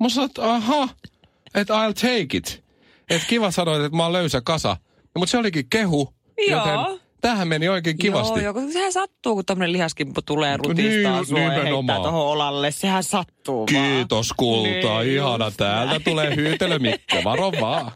Mä 0.00 0.08
sanoin, 0.08 0.30
että 0.30 0.52
aha, 0.52 0.88
että 1.54 1.74
I'll 1.74 1.94
take 1.94 2.36
it. 2.36 2.64
Että 3.10 3.28
kiva 3.28 3.50
sanoit, 3.50 3.84
että 3.84 3.96
mä 3.96 4.02
oon 4.02 4.12
löysä 4.12 4.40
kasa. 4.40 4.76
Mutta 5.16 5.30
se 5.30 5.38
olikin 5.38 5.68
kehu, 5.70 6.14
Joo. 6.48 6.58
joten 6.58 7.03
tähän 7.28 7.48
meni 7.48 7.68
oikein 7.68 7.98
kivasti. 7.98 8.42
Joo, 8.42 8.58
joo, 8.60 8.70
sehän 8.72 8.92
sattuu, 8.92 9.34
kun 9.34 9.44
tämmöinen 9.44 9.72
lihaskimpu 9.72 10.22
tulee 10.22 10.50
ja 10.50 10.56
rutistaa 10.56 11.16
Niin, 11.16 11.26
sua 11.26 11.38
ja 11.38 11.44
heittää 11.44 11.64
nimenomaan. 11.64 12.02
tuohon 12.02 12.26
olalle. 12.26 12.70
Sehän 12.70 13.04
sattuu 13.04 13.66
Kiitos 13.66 14.32
kulta, 14.36 14.68
Niin, 15.02 15.12
ihana. 15.14 15.44
just 15.44 15.56
Täältä 15.56 16.00
tulee 16.00 16.36
hyytelö 16.36 16.78
Mikko, 16.78 17.16
varo 17.24 17.52
vaan. 17.60 17.90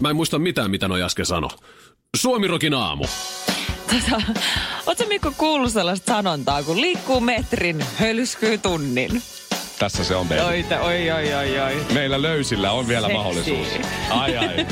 Mä 0.00 0.10
en 0.10 0.16
muista 0.16 0.38
mitään, 0.38 0.70
mitä 0.70 0.88
noi 0.88 1.02
äsken 1.02 1.26
sano. 1.26 1.48
Suomirokin 2.16 2.74
aamu. 2.74 3.04
vaan. 4.10 4.24
Oletko 4.86 5.04
Mikko 5.08 5.32
kuullut 5.38 5.72
sellaista 5.72 6.12
sanontaa, 6.14 6.62
kun 6.62 6.80
liikkuu 6.80 7.20
metrin, 7.20 7.84
hölskyy 7.96 8.58
tunnin? 8.58 9.22
Tässä 9.78 10.04
se 10.04 10.16
on 10.16 10.28
baby. 10.28 10.40
Oi, 10.40 10.64
oi, 10.80 11.10
oi, 11.10 11.34
oi, 11.34 11.60
oi. 11.60 11.84
Meillä 11.94 12.22
löysillä 12.22 12.72
on 12.72 12.88
vielä 12.88 13.06
Seksi. 13.06 13.16
mahdollisuus. 13.16 13.68
Ai 14.10 14.36
ai. 14.36 14.66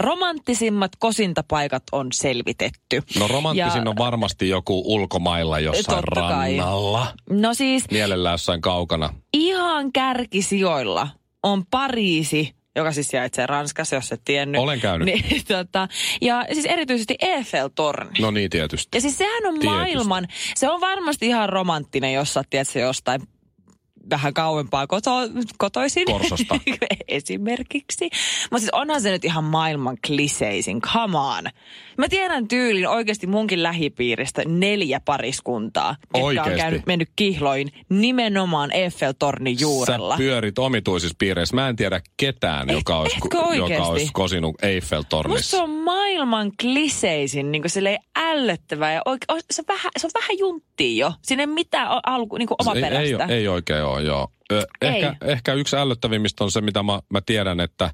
Romanttisimmat 0.00 0.92
kosintapaikat 0.98 1.82
on 1.92 2.12
selvitetty. 2.12 3.02
No 3.18 3.28
romanttisin 3.28 3.84
Ja- 3.84 3.90
on 3.90 3.96
varmasti 3.98 4.48
joku 4.48 4.82
ulkomailla 4.94 5.60
jossain 5.60 6.04
Totta 6.04 6.20
kai. 6.20 6.56
rannalla. 6.56 7.06
No 7.30 7.54
siis 7.54 7.84
Mielellään 7.90 8.34
jossain 8.34 8.60
kaukana. 8.60 9.10
ihan 9.32 9.92
kärkisijoilla 9.92 11.08
on 11.42 11.62
Pariisi, 11.70 12.54
joka 12.76 12.92
siis 12.92 13.08
sijaitsee 13.08 13.46
Ranskassa, 13.46 13.96
jos 13.96 14.12
et 14.12 14.20
tiennyt. 14.24 14.60
Olen 14.60 14.80
käynyt. 14.80 15.06
Niin, 15.06 15.44
tota, 15.48 15.88
ja 16.20 16.44
siis 16.52 16.64
erityisesti 16.64 17.14
Eiffel-torni. 17.22 18.20
No 18.20 18.30
niin, 18.30 18.50
tietysti. 18.50 18.88
Ja 18.96 19.00
siis 19.00 19.18
sehän 19.18 19.46
on 19.46 19.54
Tietysti. 19.54 19.66
maailman, 19.76 20.26
se 20.56 20.68
on 20.70 20.80
varmasti 20.80 21.26
ihan 21.26 21.48
romanttinen, 21.48 22.12
jos 22.12 22.34
sä 22.34 22.44
jostain 22.80 23.20
vähän 24.10 24.34
kauempaa 24.34 24.86
koto, 24.86 25.10
kotoisin. 25.58 26.04
Korsosta. 26.06 26.58
Esimerkiksi. 27.08 28.04
Mutta 28.50 28.58
siis 28.58 28.70
onhan 28.72 29.00
se 29.00 29.10
nyt 29.10 29.24
ihan 29.24 29.44
maailman 29.44 29.96
kliseisin. 30.06 30.80
Come 30.80 31.18
on. 31.18 31.44
Mä 31.98 32.08
tiedän 32.08 32.48
tyylin 32.48 32.88
oikeasti 32.88 33.26
munkin 33.26 33.62
lähipiiristä 33.62 34.42
neljä 34.46 35.00
pariskuntaa, 35.00 35.96
jotka 36.14 36.42
on 36.42 36.56
käynyt, 36.56 36.86
mennyt 36.86 37.08
kihloin 37.16 37.72
nimenomaan 37.88 38.70
Eiffel-tornin 38.72 39.60
juurella. 39.60 40.14
Sä 40.14 40.18
pyörit 40.18 40.58
omituisissa 40.58 41.16
piireissä. 41.18 41.56
Mä 41.56 41.68
en 41.68 41.76
tiedä 41.76 42.00
ketään, 42.16 42.68
joka 42.68 42.98
olisi, 42.98 43.16
etkö 43.24 43.38
oikeesti? 43.38 43.72
joka 43.72 43.84
olisi 43.86 44.10
kosinut 44.12 44.54
Musta 44.54 44.66
Eiffel-tornissa. 44.66 45.50
se 45.50 45.62
on 45.62 45.70
maailman 45.70 46.52
kliseisin, 46.60 47.52
niin 47.52 47.62
silleen 47.66 47.98
ällöttävää 48.16 48.92
ja 48.92 49.02
oike, 49.04 49.26
se, 49.50 49.62
on 49.62 49.64
vähän, 49.68 49.90
se 49.96 50.06
on 50.06 50.10
vähän 50.14 50.38
junttia 50.38 51.06
jo. 51.06 51.12
Siinä 51.22 51.42
ei 51.42 51.46
mitään 51.46 51.88
alku, 52.06 52.36
niin 52.36 52.48
ei, 52.50 52.56
omaperäistä. 52.58 53.24
ei, 53.24 53.34
ei 53.36 53.48
oikein 53.48 53.84
ole, 53.84 53.93
joo. 54.00 54.28
Ö, 54.52 54.66
Ehkä, 54.82 55.16
ehkä 55.24 55.52
yksi 55.52 55.76
ällöttävimmistä 55.76 56.44
on 56.44 56.50
se, 56.50 56.60
mitä 56.60 56.82
mä, 56.82 57.00
mä 57.08 57.20
tiedän, 57.26 57.60
että 57.60 57.90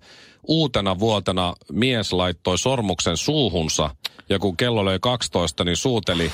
uutena 0.48 0.98
vuotena 0.98 1.54
mies 1.72 2.12
laittoi 2.12 2.58
sormuksen 2.58 3.16
suuhunsa 3.16 3.90
ja 4.28 4.38
kun 4.38 4.56
kello 4.56 4.84
löi 4.84 4.98
12, 5.00 5.64
niin 5.64 5.76
suuteli 5.76 6.32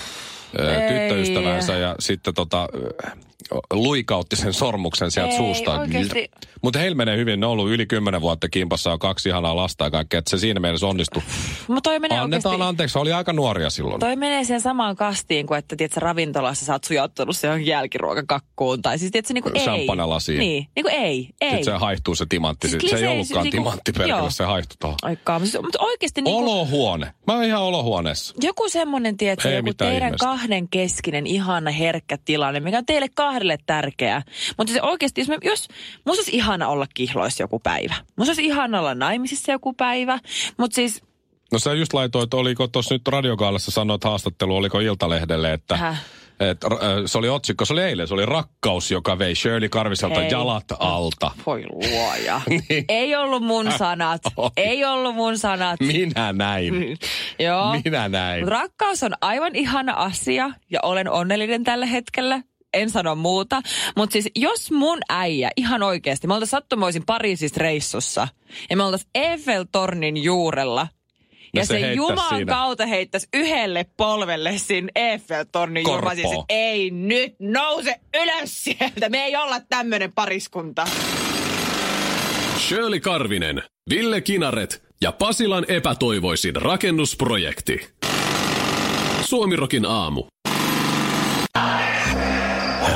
ö, 0.59 0.63
tyttöystävänsä 0.89 1.73
ja 1.77 1.95
sitten 1.99 2.35
tota, 2.35 2.69
luikautti 3.73 4.37
sen 4.37 4.53
sormuksen 4.53 5.11
sieltä 5.11 5.31
Ei, 5.33 5.37
suusta. 5.37 5.81
oikeesti. 5.81 6.31
Mutta 6.63 6.79
heillä 6.79 6.95
menee 6.95 7.17
hyvin, 7.17 7.41
ne 7.41 7.47
on 7.47 7.53
ollut 7.53 7.71
yli 7.71 7.87
kymmenen 7.87 8.21
vuotta 8.21 8.49
kimpassa 8.49 8.91
ja 8.91 8.99
kaksi 8.99 9.29
ihanaa 9.29 9.57
lasta 9.57 9.85
ja 9.85 9.91
kaikkea, 9.91 10.19
että 10.19 10.31
se 10.31 10.39
siinä 10.39 10.61
mielessä 10.61 10.87
onnistui. 10.87 11.23
Mutta 11.69 11.91
toi 11.91 12.01
menee 12.01 12.19
Annetaan 12.19 12.53
oikeasti, 12.53 12.69
anteeksi, 12.69 12.99
oli 12.99 13.13
aika 13.13 13.33
nuoria 13.33 13.71
silloin. 13.71 14.01
toi 14.01 14.17
menee 14.17 14.45
siihen 14.45 14.61
samaan 14.61 14.97
kastiin 14.97 15.47
kuin, 15.47 15.59
että 15.59 15.77
tiedätkö, 15.77 16.01
ravintolassa 16.01 16.65
sä 16.65 16.73
oot 16.73 16.85
sujauttanut 16.85 17.37
se 17.37 17.47
johonkin 17.47 17.67
jälkiruokakakkuun. 17.71 18.83
Tai 18.83 18.99
siis 18.99 19.13
tiedätkö, 19.13 19.35
niin 19.35 19.43
kuin 19.43 19.57
ei. 19.57 19.65
Champagne-lasiin. 19.65 20.39
Niin, 20.39 20.67
niin 20.77 20.85
kuin 20.85 20.95
ei, 20.95 21.29
ei. 21.41 21.51
Sitten 21.51 21.65
se 21.65 21.73
haihtuu 21.73 22.15
se 22.15 22.27
timantti. 22.29 22.69
Siis 22.69 22.83
se 22.91 22.97
ei 22.97 23.07
ollutkaan 23.07 23.45
niinku- 23.45 23.57
timantti 23.57 23.93
perkele, 23.93 24.19
joo. 24.19 24.31
se 24.31 24.45
haihtui 24.45 24.77
tuohon. 24.81 24.97
Aikaa, 25.03 25.39
mutta, 25.39 25.63
mutta 25.63 25.79
oikeasti 25.81 26.23
niin 26.23 26.35
kuin, 26.35 26.45
Olohuone. 26.45 27.13
Mä 27.27 27.33
oon 27.35 27.45
ihan 27.45 27.63
olohuoneessa. 27.63 28.35
joku 28.43 28.69
semmoinen, 28.69 29.17
tiedätkö, 29.17 29.49
Ei 29.51 29.57
joku 29.57 29.75
teidän 29.75 29.95
ihmeellistä. 29.97 30.27
kahden 30.27 30.69
keskinen 30.69 31.27
ihana 31.27 31.71
herkkä 31.71 32.19
tilanne, 32.25 32.61
mikä 32.61 32.79
on 32.79 32.87
teille 32.87 33.09
kahdelle 33.27 33.59
tärkeä. 33.67 34.23
Mutta 34.59 34.73
se 34.73 34.83
oikeasti, 34.83 35.21
jos, 35.21 35.29
me, 35.29 35.39
jos 35.45 35.69
musta 36.07 36.21
olisi 36.21 36.37
ihana 36.37 36.69
olla 36.69 36.87
kihloissa 36.95 37.43
joku 37.43 37.59
päivä. 37.59 37.95
Musta 38.17 38.31
olisi 38.31 38.45
ihana 38.45 38.81
olla 38.81 38.95
naimisissa 38.95 39.53
joku 39.53 39.73
päivä. 39.73 40.19
Mutta 40.57 40.75
siis, 40.75 41.03
No 41.53 41.59
sä 41.59 41.73
just 41.75 41.93
laitoit, 41.93 42.35
oliko 42.35 42.67
tuossa 42.67 42.95
nyt 42.95 43.09
radiokaalassa 43.09 43.71
sanoit 43.71 44.05
haastattelu, 44.05 44.57
oliko 44.57 44.81
Iltalehdelle, 44.81 45.53
että 45.53 45.77
Häh? 45.77 46.03
et, 46.41 46.65
äh, 46.65 46.71
se 47.07 47.19
oli 47.19 47.29
otsikko, 47.29 47.65
se 47.65 47.73
oli 47.73 47.83
eilen, 47.83 48.09
se 48.09 48.15
oli 48.15 48.27
rakkaus, 48.27 48.91
joka 48.91 49.19
vei 49.19 49.35
Shirley 49.35 49.69
Karviselta 49.69 50.23
Ei. 50.23 50.31
jalat 50.31 50.65
alta. 50.79 51.31
voi 51.47 51.65
luoja. 51.73 52.41
Niin. 52.69 52.85
Ei 52.89 53.17
ollut 53.17 53.43
mun 53.43 53.73
sanat. 53.79 54.21
Oli. 54.37 54.51
Ei 54.57 54.85
ollut 54.85 55.15
mun 55.15 55.39
sanat. 55.39 55.81
Minä 55.81 56.33
näin. 56.33 56.99
Joo. 57.39 57.81
Minä 57.85 58.09
näin. 58.09 58.49
Rakkaus 58.49 59.03
on 59.03 59.13
aivan 59.21 59.55
ihana 59.57 59.93
asia 59.93 60.51
ja 60.71 60.81
olen 60.83 61.11
onnellinen 61.11 61.65
tällä 61.65 61.87
hetkellä. 61.87 62.41
En 62.77 62.91
sano 62.91 63.15
muuta. 63.15 63.63
Mutta 63.97 64.13
siis 64.13 64.29
jos 64.37 64.71
mun 64.71 64.99
äijä, 65.09 65.51
ihan 65.57 65.83
oikeasti, 65.83 66.27
me 66.27 66.35
oltaisiin 66.35 66.51
sattumoisin 66.51 67.07
Pariisissa 67.07 67.61
reissussa 67.61 68.29
ja 68.71 68.77
me 68.77 68.83
oltaisiin 68.83 69.11
Eiffel-tornin 69.15 70.17
juurella 70.17 70.89
ja, 71.55 71.61
Ja 71.61 71.67
se 71.67 71.81
se, 71.81 71.93
Jumalan 71.93 72.37
siinä. 72.37 72.55
kautta 72.55 72.87
heittäisi 72.87 73.29
yhdelle 73.35 73.87
polvelle 73.97 74.59
siinä 74.59 74.89
Eiffel-tornin 74.95 75.87
juurella. 75.87 76.15
Siis, 76.15 76.45
ei 76.49 76.91
nyt 76.91 77.35
nouse 77.41 78.01
ylös 78.15 78.65
sieltä. 78.65 79.09
Me 79.09 79.25
ei 79.25 79.37
olla 79.37 79.61
tämmöinen 79.69 80.13
pariskunta. 80.13 80.87
Shirley 82.59 83.01
Karvinen, 83.01 83.63
Ville 83.91 84.21
Kinaret 84.21 84.83
ja 85.01 85.13
Pasilan 85.13 85.65
epätoivoisin 85.69 86.57
rakennusprojekti. 86.57 87.89
Suomirokin 89.25 89.87
aamu. 89.87 90.25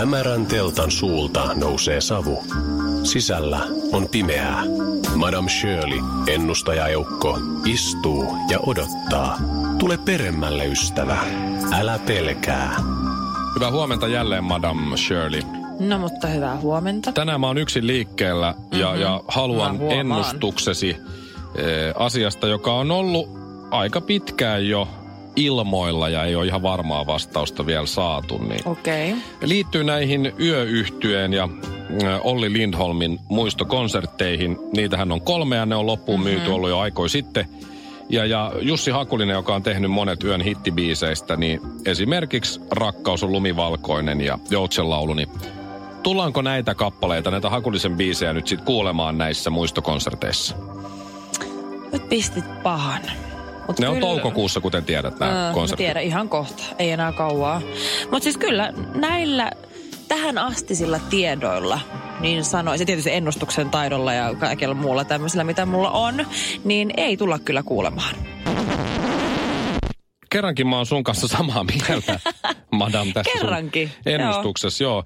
Hämärän 0.01 0.47
teltan 0.47 0.91
suulta 0.91 1.55
nousee 1.55 2.01
savu. 2.01 2.45
Sisällä 3.05 3.61
on 3.93 4.09
pimeää. 4.09 4.63
Madame 5.15 5.51
Shirley, 5.51 5.99
ennustajaeukko, 6.27 7.39
istuu 7.67 8.37
ja 8.51 8.59
odottaa. 8.67 9.37
Tule 9.79 9.99
peremmälle, 10.05 10.67
ystävä. 10.67 11.19
Älä 11.73 11.99
pelkää. 12.07 12.77
Hyvää 13.55 13.71
huomenta 13.71 14.09
jälleen, 14.09 14.45
Madame 14.45 14.97
Shirley. 14.97 15.43
No 15.81 15.99
mutta 15.99 16.27
hyvää 16.27 16.57
huomenta. 16.57 17.13
Tänään 17.13 17.41
mä 17.41 17.47
oon 17.47 17.59
yksin 17.59 17.87
liikkeellä 17.87 18.55
ja, 18.73 18.91
Mhm. 18.93 19.01
ja 19.01 19.21
haluan 19.29 19.73
Mä 19.73 19.79
huomaan. 19.79 20.01
ennustuksesi 20.01 20.91
eh, 21.55 21.95
asiasta, 21.99 22.47
joka 22.47 22.73
on 22.73 22.91
ollut 22.91 23.29
aika 23.71 24.01
pitkään 24.01 24.69
jo 24.69 24.89
ilmoilla 25.37 26.09
ja 26.09 26.25
ei 26.25 26.35
ole 26.37 26.47
ihan 26.47 26.63
varmaa 26.63 27.07
vastausta 27.07 27.67
vielä 27.67 27.87
saatu. 27.87 28.39
Niin 28.39 28.69
Okei. 28.69 29.13
Okay. 29.13 29.23
liittyy 29.43 29.85
näihin 29.85 30.33
yöyhtyeen 30.41 31.33
ja 31.33 31.49
äh, 32.05 32.21
Olli 32.25 32.53
Lindholmin 32.53 33.21
muistokonsertteihin. 33.29 34.59
Niitähän 34.77 35.13
on 35.13 35.21
kolme 35.21 35.57
ja 35.57 35.67
ne 35.67 35.75
on 35.77 35.87
loppuun 35.87 36.21
Mhm. 36.21 36.29
myyty 36.29 36.51
ollut 36.51 36.71
jo 36.71 36.79
aikoi 36.79 37.09
sitten. 37.09 37.47
Ja, 38.09 38.27
ja 38.27 38.53
Jussi 38.61 38.91
Hakulinen, 38.91 39.35
joka 39.35 39.55
on 39.55 39.63
tehnyt 39.63 39.91
monet 39.91 40.25
yön 40.25 40.41
hittibiiseistä, 40.41 41.37
niin 41.37 41.61
esimerkiksi 41.85 42.61
Rakkaus 42.71 43.23
on 43.23 43.33
lumivalkoinen 43.33 44.21
ja 44.21 44.39
Joutsenlaulu, 44.51 45.15
niin 45.15 45.29
tullaanko 46.03 46.43
näitä 46.43 46.75
kappaleita, 46.75 47.31
näitä 47.31 47.51
Hakulisen 47.51 47.97
biisejä 47.97 48.33
nyt 48.33 48.47
sitten 48.47 48.67
kuulemaan 48.67 49.19
näissä 49.19 49.51
muistokonserteissa? 49.51 50.57
Nyt 51.93 52.09
pistit 52.09 52.63
pahan. 52.63 53.03
Mut 53.71 53.79
Ne 53.81 53.89
on 53.89 53.95
kyllä- 53.95 54.07
toukokuussa, 54.09 54.61
kuten 54.61 54.85
tiedät, 54.85 55.19
nämä 55.19 55.47
Öö, 55.49 55.55
konsertit. 55.55 55.87
tiedän, 55.87 56.03
ihan 56.03 56.29
kohta. 56.29 56.63
Ei 56.79 56.91
enää 56.91 57.13
kauaa. 57.13 57.63
Mutta 58.11 58.25
siis 58.25 58.37
kyllä 58.37 58.73
näillä 58.95 59.51
tähän 60.09 60.39
astisilla 60.39 60.99
tiedoilla, 61.11 61.81
niin 62.21 62.45
sanoisin, 62.45 62.87
tietysti 62.87 63.13
ennustuksen 63.13 63.71
taidolla 63.71 64.13
ja 64.13 64.35
kaikella 64.35 64.75
muulla 64.75 65.05
tämmöisellä, 65.05 65.45
mitä 65.45 65.67
mulla 65.67 65.91
on, 65.91 66.27
niin 66.65 66.91
ei 66.97 67.17
tulla 67.17 67.39
kyllä 67.39 67.63
kuulemaan. 67.63 68.15
kerrankin 70.31 70.67
mä 70.67 70.77
oon 70.77 70.87
sun 70.87 71.05
kanssa 71.05 71.29
samaa 71.29 71.65
mieltä, 71.65 72.21
madam, 72.73 73.13
tässä 73.13 73.33
Kerrankin, 73.33 73.91
ennustuksessa. 74.07 74.85
Joo. 74.85 74.99
Äh, 74.99 75.05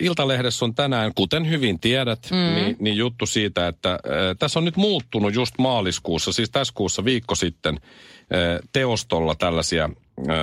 Iltalehdessä 0.00 0.64
on 0.64 0.74
tänään, 0.74 1.12
kuten 1.14 1.50
hyvin 1.50 1.80
tiedät, 1.80 2.28
mm. 2.30 2.54
niin, 2.54 2.76
niin 2.78 2.96
juttu 2.96 3.26
siitä, 3.26 3.68
että 3.68 3.92
äh, 3.92 3.98
tässä 4.38 4.58
on 4.58 4.64
nyt 4.64 4.76
muuttunut 4.76 5.34
just 5.34 5.54
maaliskuussa, 5.58 6.32
siis 6.32 6.50
tässä 6.50 6.74
kuussa 6.76 7.04
viikko 7.04 7.34
sitten, 7.34 7.74
äh, 7.74 8.58
teostolla 8.72 9.34
tällaisia 9.34 9.84
äh, 9.84 10.34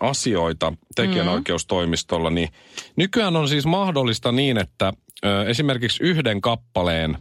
asioita 0.00 0.72
tekijänoikeustoimistolla, 0.94 2.30
niin 2.30 2.48
nykyään 2.96 3.36
on 3.36 3.48
siis 3.48 3.66
mahdollista 3.66 4.32
niin, 4.32 4.58
että 4.58 4.86
äh, 4.86 5.48
esimerkiksi 5.48 6.02
yhden 6.02 6.40
kappaleen 6.40 7.18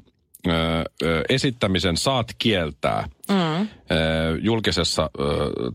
esittämisen 1.29 1.97
saat 1.97 2.27
kieltää 2.37 3.07
mm. 3.29 3.67
julkisessa 4.41 5.09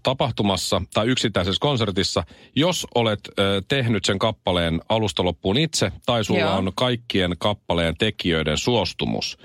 tapahtumassa 0.03 0.83
tai 0.95 1.07
yksittäisessä 1.07 1.61
konsertissa, 1.61 2.25
jos 2.57 2.87
olet 2.95 3.21
tehnyt 3.69 4.05
sen 4.05 4.19
kappaleen 4.19 4.81
alusta 4.89 5.25
loppuun 5.25 5.59
itse 5.59 5.93
tai 6.07 6.25
sulla 6.25 6.41
Joo. 6.41 6.57
on 6.57 6.73
kaikkien 6.75 7.35
kappaleen 7.39 7.97
tekijöiden 7.99 8.59
suostumus. 8.59 9.39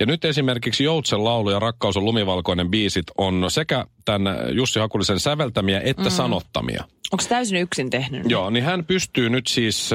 Ja 0.00 0.06
nyt 0.06 0.24
esimerkiksi 0.24 0.84
Joutsen 0.84 1.24
laulu 1.24 1.50
ja 1.50 1.58
Rakkaus 1.58 1.96
on 1.96 2.04
lumivalkoinen 2.04 2.70
biisit 2.70 3.06
on 3.18 3.44
sekä 3.48 3.86
tämän 4.04 4.36
Jussi 4.52 4.78
Hakulisen 4.78 5.20
säveltämiä 5.20 5.80
että 5.84 6.02
mm. 6.02 6.10
sanottamia. 6.10 6.84
Onko 7.12 7.24
täysin 7.28 7.58
yksin 7.58 7.90
tehnyt? 7.90 8.30
Joo, 8.30 8.50
niin 8.50 8.64
hän 8.64 8.84
pystyy 8.84 9.30
nyt 9.30 9.46
siis 9.46 9.90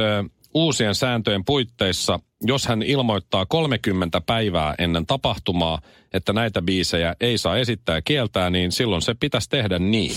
uusien 0.58 0.96
sääntöjen 0.96 1.46
puitteissa, 1.46 2.20
jos 2.42 2.66
hän 2.68 2.84
ilmoittaa 2.84 3.46
30 3.46 4.22
päivää 4.22 4.76
ennen 4.78 5.06
tapahtumaa, 5.06 5.82
että 6.14 6.34
näitä 6.34 6.62
biisejä 6.62 7.16
ei 7.20 7.38
saa 7.38 7.58
esittää 7.58 7.96
ja 7.96 8.02
kieltää, 8.02 8.50
niin 8.50 8.72
silloin 8.72 9.02
se 9.02 9.16
pitäisi 9.20 9.50
tehdä 9.50 9.80
niin. 9.80 10.12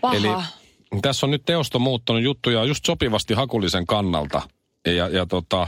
Paha. 0.00 0.14
Eli 0.14 0.28
tässä 1.02 1.26
on 1.26 1.30
nyt 1.30 1.42
teosto 1.46 1.78
muuttunut 1.78 2.22
juttuja 2.22 2.64
just 2.64 2.84
sopivasti 2.86 3.34
hakullisen 3.34 3.86
kannalta. 3.86 4.42
Ja, 4.86 5.08
ja 5.08 5.26
tota, 5.26 5.66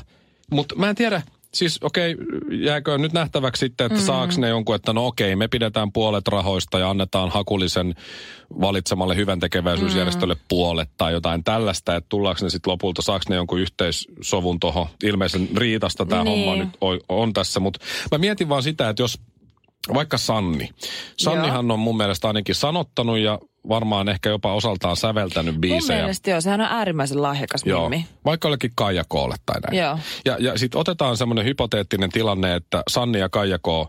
mutta 0.50 0.75
mä 0.76 0.88
en 0.88 0.97
tiedä, 0.97 1.23
siis 1.58 1.78
okei, 1.82 2.16
jääkö 2.50 2.98
nyt 2.98 3.12
nähtäväksi 3.12 3.60
sitten, 3.60 3.86
että 3.86 3.98
mm. 3.98 4.04
saaks 4.04 4.38
ne 4.38 4.48
jonkun, 4.48 4.76
että 4.76 4.92
no 4.92 5.06
okei, 5.06 5.36
me 5.36 5.48
pidetään 5.48 5.92
puolet 5.92 6.28
rahoista 6.28 6.78
ja 6.78 6.90
annetaan 6.90 7.30
hakullisen 7.30 7.94
valitsemalle 8.60 9.16
hyvän 9.16 9.40
tekeväisyysjärjestölle 9.40 10.34
mm. 10.34 10.40
puolet 10.48 10.90
tai 10.96 11.12
jotain 11.12 11.44
tällaista, 11.44 11.96
että 11.96 12.08
tullaanko 12.08 12.44
ne 12.44 12.50
sitten 12.50 12.70
lopulta, 12.70 13.02
saaks 13.02 13.28
ne 13.28 13.36
jonkun 13.36 13.60
yhteissovun 13.60 14.60
tuohon 14.60 14.86
ilmeisen 15.02 15.48
riitasta 15.56 16.06
tämä 16.06 16.24
niin. 16.24 16.46
homma 16.46 16.64
nyt 16.64 16.76
on, 16.80 17.00
on 17.08 17.32
tässä, 17.32 17.60
mutta 17.60 17.80
mä 18.12 18.18
mietin 18.18 18.48
vaan 18.48 18.62
sitä, 18.62 18.88
että 18.88 19.02
jos 19.02 19.20
vaikka 19.95 20.18
Sanni. 20.18 20.71
Sannihan 21.18 21.66
Joo. 21.66 21.75
on 21.75 21.78
mun 21.78 21.97
mielestä 21.97 22.28
ainakin 22.28 22.54
sanottanut 22.54 23.18
ja 23.18 23.38
varmaan 23.68 24.09
ehkä 24.09 24.28
jopa 24.28 24.54
osaltaan 24.54 24.97
säveltänyt 24.97 25.57
biisejä. 25.57 25.97
Mun 25.97 26.04
mielestä 26.04 26.30
joo, 26.30 26.40
sehän 26.40 26.61
on 26.61 26.66
äärimmäisen 26.71 27.23
lahjakas 27.23 27.62
joo. 27.66 27.88
mimmi. 27.88 28.07
Vaikka 28.25 28.49
olikin 28.49 28.73
Kaija 28.75 29.04
Koolle 29.09 29.37
tai 29.47 29.61
näin. 29.61 29.78
Joo. 29.78 29.99
Ja, 30.25 30.37
ja 30.40 30.59
sitten 30.59 30.80
otetaan 30.80 31.16
semmoinen 31.16 31.45
hypoteettinen 31.45 32.11
tilanne, 32.11 32.54
että 32.54 32.83
Sanni 32.90 33.18
ja 33.18 33.28
Kaija 33.28 33.59
Koo 33.62 33.88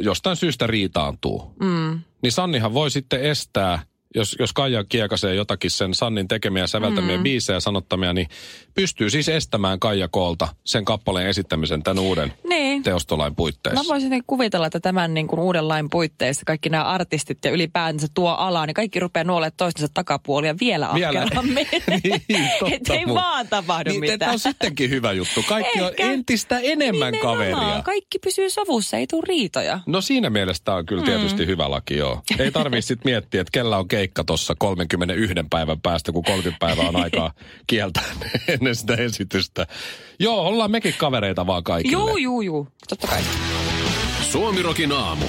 jostain 0.00 0.36
syystä 0.36 0.66
riitaantuu. 0.66 1.54
Mm. 1.60 2.00
Niin 2.22 2.32
Sannihan 2.32 2.74
voi 2.74 2.90
sitten 2.90 3.22
estää 3.22 3.82
jos, 4.14 4.36
jos 4.38 4.52
Kaija 4.52 4.84
kiekasee 4.84 5.34
jotakin 5.34 5.70
sen 5.70 5.94
Sannin 5.94 6.28
tekemiä 6.28 6.66
säveltämiä 6.66 7.16
mm. 7.16 7.22
biisejä 7.22 7.60
sanottamia, 7.60 8.12
niin 8.12 8.28
pystyy 8.74 9.10
siis 9.10 9.28
estämään 9.28 9.80
Kaija 9.80 10.08
Koolta 10.08 10.48
sen 10.64 10.84
kappaleen 10.84 11.26
esittämisen 11.26 11.82
tämän 11.82 12.04
uuden 12.04 12.32
niin. 12.48 12.82
teostolain 12.82 13.34
puitteissa. 13.34 13.82
Mä 13.82 13.88
voisin 13.88 14.22
kuvitella, 14.26 14.66
että 14.66 14.80
tämän 14.80 15.14
niin 15.14 15.28
kuin 15.28 15.40
uuden 15.40 15.68
lain 15.68 15.90
puitteissa 15.90 16.42
kaikki 16.46 16.68
nämä 16.68 16.84
artistit 16.84 17.38
ja 17.44 17.50
ylipäänsä 17.50 18.06
tuo 18.14 18.30
ala, 18.30 18.66
niin 18.66 18.74
kaikki 18.74 19.00
rupeaa 19.00 19.24
nuolemaan 19.24 19.52
toistensa 19.56 19.92
takapuolia 19.94 20.54
vielä, 20.60 20.88
vielä. 20.94 21.26
niin, 22.28 22.50
totta, 22.58 22.74
Että 22.74 22.94
ei 22.94 23.06
vaan 23.06 23.48
tapahdu 23.48 23.90
niin, 23.90 24.00
mitään. 24.00 24.18
Tämä 24.18 24.32
on 24.32 24.38
sittenkin 24.38 24.90
hyvä 24.90 25.12
juttu. 25.12 25.42
Kaikki 25.48 25.78
Ehkä. 25.78 25.86
on 25.86 26.10
entistä 26.12 26.58
enemmän 26.58 27.12
Nimenomaan. 27.12 27.50
kaveria. 27.50 27.82
Kaikki 27.82 28.18
pysyy 28.18 28.50
sovussa, 28.50 28.96
ei 28.96 29.06
tule 29.06 29.22
riitoja. 29.28 29.80
No 29.86 30.00
siinä 30.00 30.30
mielessä 30.30 30.64
tämä 30.64 30.76
on 30.76 30.86
kyllä 30.86 31.02
tietysti 31.02 31.42
mm. 31.42 31.46
hyvä 31.46 31.70
laki, 31.70 31.96
joo. 31.96 32.22
Ei 32.38 32.52
tarvitse 32.52 32.88
sitten 32.88 33.10
miettiä, 33.10 33.40
että 33.40 33.50
kellä 33.52 33.78
on 33.78 33.88
keikka 34.00 34.24
tuossa 34.24 34.54
31 34.58 35.34
päivän 35.50 35.80
päästä, 35.80 36.12
kun 36.12 36.22
30 36.24 36.66
päivää 36.66 36.88
on 36.88 36.96
aikaa 37.02 37.32
kieltää 37.66 38.04
ennen 38.48 38.76
sitä 38.76 38.94
esitystä. 38.94 39.66
Joo, 40.20 40.40
ollaan 40.40 40.70
mekin 40.70 40.94
kavereita 40.98 41.46
vaan 41.46 41.64
kaikille. 41.64 41.92
Juu, 41.92 42.16
juu, 42.16 42.40
juu. 42.40 42.68
Totta 42.88 43.06
kai. 43.06 43.20
Suomirokin 44.30 44.92
aamu. 44.92 45.24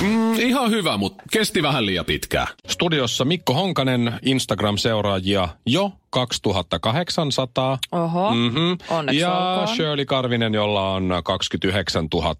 Mm, 0.00 0.34
ihan 0.40 0.70
hyvä, 0.70 0.96
mutta 0.96 1.22
kesti 1.32 1.62
vähän 1.62 1.86
liian 1.86 2.04
pitkään. 2.04 2.46
Studiossa 2.68 3.24
Mikko 3.24 3.54
Honkanen, 3.54 4.12
Instagram-seuraajia 4.22 5.48
jo 5.66 5.92
2800. 6.10 7.78
Oho, 7.92 8.30
Mhm. 8.34 8.72
onneksi 8.90 9.20
Ja 9.20 9.34
olkoon. 9.38 9.68
Shirley 9.76 10.04
Karvinen, 10.04 10.54
jolla 10.54 10.92
on 10.94 11.12
29 11.24 12.08
000 12.14 12.34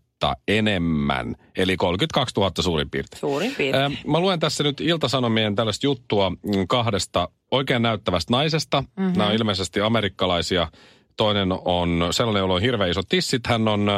enemmän, 0.48 1.34
eli 1.56 1.76
32 1.76 2.34
000 2.40 2.52
suurin 2.60 2.90
piirtein. 2.90 3.20
Suurin 3.20 3.54
piirtein. 3.54 3.92
Äh, 3.92 4.04
Mä 4.06 4.20
luen 4.20 4.40
tässä 4.40 4.64
nyt 4.64 4.80
Iltasanomien 4.80 5.54
tällaista 5.54 5.86
juttua 5.86 6.30
mm, 6.30 6.36
kahdesta 6.68 7.28
oikein 7.50 7.82
näyttävästä 7.82 8.32
naisesta. 8.32 8.80
Mhm. 8.80 9.02
Mm-hmm. 9.02 9.18
Nämä 9.18 9.30
on 9.30 9.36
ilmeisesti 9.36 9.80
amerikkalaisia. 9.80 10.68
Toinen 11.16 11.48
on 11.64 12.08
sellainen, 12.10 12.40
jolla 12.40 12.54
on 12.54 12.62
hirveän 12.62 12.90
isot 12.90 13.08
tissit. 13.08 13.46
Hän 13.46 13.68
on 13.68 13.88
äh, 13.88 13.94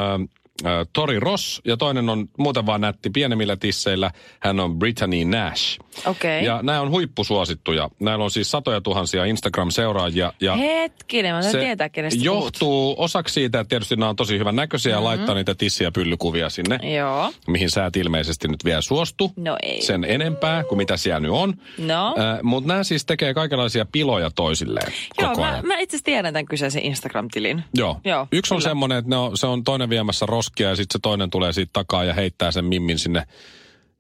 äh, 0.64 0.72
Tori 0.92 1.20
Ross 1.20 1.60
ja 1.64 1.76
toinen 1.76 2.08
on 2.08 2.28
muuten 2.38 2.66
vaan 2.66 2.80
nätti 2.80 3.10
pienemmillä 3.10 3.56
tisseillä. 3.56 4.10
Hän 4.40 4.60
on 4.60 4.78
Brittany 4.78 5.24
Nash. 5.24 5.78
Okei. 6.06 6.44
Ja 6.44 6.60
nämä 6.62 6.80
on 6.80 6.90
huippusuosittuja. 6.90 7.90
Näillä 8.00 8.24
on 8.24 8.30
siis 8.30 8.50
satoja 8.50 8.80
tuhansia 8.80 9.24
Instagram-seuraajia. 9.24 10.32
Ja 10.40 10.56
Hetkinen, 10.56 11.34
mä 11.34 11.42
se 11.42 11.58
tietää, 11.58 11.88
kenestä 11.88 12.18
puhut. 12.24 12.42
johtuu 12.44 12.94
osaksi 12.98 13.34
siitä, 13.34 13.60
että 13.60 13.68
tietysti 13.68 13.96
nämä 13.96 14.08
on 14.08 14.16
tosi 14.16 14.38
hyvän 14.38 14.56
näköisiä 14.56 14.92
mm-hmm. 14.92 15.04
ja 15.04 15.08
laittaa 15.10 15.34
niitä 15.34 15.54
tissi- 15.54 15.84
ja 15.84 15.92
pyllykuvia 15.92 16.50
sinne 16.50 16.94
Joo. 16.96 17.32
mihin 17.46 17.70
sä 17.70 17.86
et 17.86 17.96
ilmeisesti 17.96 18.48
nyt 18.48 18.64
vielä 18.64 18.80
suostu. 18.80 19.32
No 19.36 19.56
ei. 19.62 19.82
Sen 19.82 20.04
enempää 20.04 20.64
kuin 20.64 20.76
mitä 20.76 20.96
siellä 20.96 21.20
nyt 21.20 21.30
on. 21.30 21.54
No. 21.78 22.14
Äh, 22.18 22.38
Mutta 22.42 22.68
nämä 22.68 22.84
siis 22.84 23.04
tekee 23.06 23.34
kaikenlaisia 23.34 23.86
piloja 23.92 24.30
toisilleen 24.30 24.92
Joo, 25.20 25.28
koko 25.30 25.40
mä, 25.40 25.52
ajan. 25.52 25.66
mä 25.66 25.74
itse 25.78 25.96
asiassa 25.96 26.04
tiedän 26.04 26.32
tämän 26.34 26.46
kyseisen 26.46 26.82
Instagram-tilin. 26.82 27.64
Joo. 27.74 28.00
Joo, 28.04 28.26
Yksi 28.32 28.54
on 28.54 28.58
kyllä. 28.58 28.70
semmoinen, 28.70 28.98
että 28.98 29.08
ne 29.10 29.16
on, 29.16 29.36
se 29.36 29.46
on 29.46 29.64
toinen 29.64 29.90
viemässä 29.90 30.26
roskia 30.46 30.68
ja 30.68 30.76
sitten 30.76 30.92
se 30.92 30.98
toinen 31.02 31.30
tulee 31.30 31.52
siitä 31.52 31.70
takaa 31.72 32.04
ja 32.04 32.14
heittää 32.14 32.50
sen 32.50 32.64
mimmin 32.64 32.98
sinne 32.98 33.22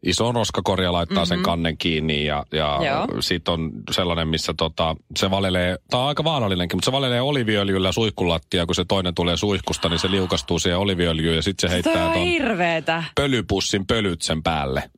isoon 0.02 0.34
roskakorja 0.34 0.92
laittaa 0.92 1.16
mm-hmm. 1.16 1.26
sen 1.26 1.42
kannen 1.42 1.78
kiinni 1.78 2.26
ja, 2.26 2.44
ja 2.52 2.78
Joo. 2.82 3.20
sitten 3.22 3.54
on 3.54 3.70
sellainen, 3.90 4.28
missä 4.28 4.54
tota, 4.56 4.96
se 5.16 5.30
valelee, 5.30 5.78
tämä 5.90 6.02
on 6.02 6.08
aika 6.08 6.24
vaarallinenkin, 6.24 6.76
mutta 6.76 6.84
se 6.84 6.92
valelee 6.92 7.20
oliviöljyllä 7.20 7.92
suihkulattia, 7.92 8.66
kun 8.66 8.74
se 8.74 8.84
toinen 8.84 9.14
tulee 9.14 9.36
suihkusta, 9.36 9.88
niin 9.88 9.98
se 9.98 10.10
liukastuu 10.10 10.58
siihen 10.58 10.78
oliviöljyyn 10.78 11.36
ja 11.36 11.42
sitten 11.42 11.70
se 11.70 11.74
heittää 11.74 12.06
on 12.06 12.12
ton 12.12 12.22
hirveetä. 12.22 13.04
pölypussin 13.14 13.86
pölyt 13.86 14.22
sen 14.22 14.42
päälle. 14.42 14.90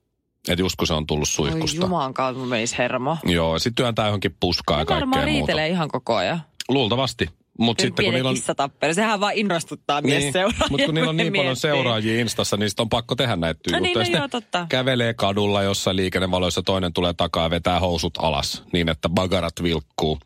Että 0.49 0.63
just 0.63 0.77
kun 0.77 0.87
se 0.87 0.95
on 0.95 1.07
tullut 1.07 1.29
Oi 1.29 1.33
suihkusta. 1.33 1.81
jumaan 1.81 2.15
kautta 2.15 2.45
menisi 2.45 2.79
hermo. 2.79 3.17
Joo, 3.25 3.55
ja 3.55 3.59
sitten 3.59 3.75
työntää 3.83 4.07
johonkin 4.07 4.37
puskaan 4.41 4.81
ja 4.81 4.87
kaikkea 4.87 5.07
muuta. 5.07 5.25
riitelee 5.25 5.69
ihan 5.69 5.89
koko 5.89 6.17
ajan. 6.17 6.43
Luultavasti. 6.69 7.31
Mutta 7.59 7.83
sitten 7.83 8.05
kun 8.05 8.15
niillä 8.15 8.29
on... 8.29 8.35
kissatappelu. 8.35 8.95
Sehän 8.95 9.21
vaan 9.21 9.33
inrostuttaa 9.35 10.01
Niin, 10.01 10.21
mies 10.23 10.33
seuraajia. 10.33 10.67
mutta 10.71 10.87
kun 10.87 10.95
niillä 10.95 11.11
on 11.11 11.17
niin 11.17 11.33
paljon 11.33 11.47
miettii. 11.47 11.61
seuraajia 11.71 12.21
Instassa, 12.21 12.57
niin 12.57 12.71
sitten 12.71 12.83
on 12.83 12.89
pakko 12.89 13.15
tehdä 13.15 13.37
näitä 13.37 13.61
No 13.73 13.79
niin, 13.79 13.99
no 13.99 14.19
joo, 14.19 14.29
totta. 14.29 14.67
Kävelee 14.69 15.15
kadulla 15.15 15.63
jossain 15.63 15.97
liikennevaloissa, 15.97 16.63
toinen 16.63 16.93
tulee 16.93 17.13
takaa 17.17 17.43
ja 17.45 17.51
vetää 17.51 17.81
housut 17.81 18.19
alas 18.19 18.63
niin, 18.73 18.89
että 18.89 19.09
bagarat 19.09 19.55
vilkkuu. 19.63 20.19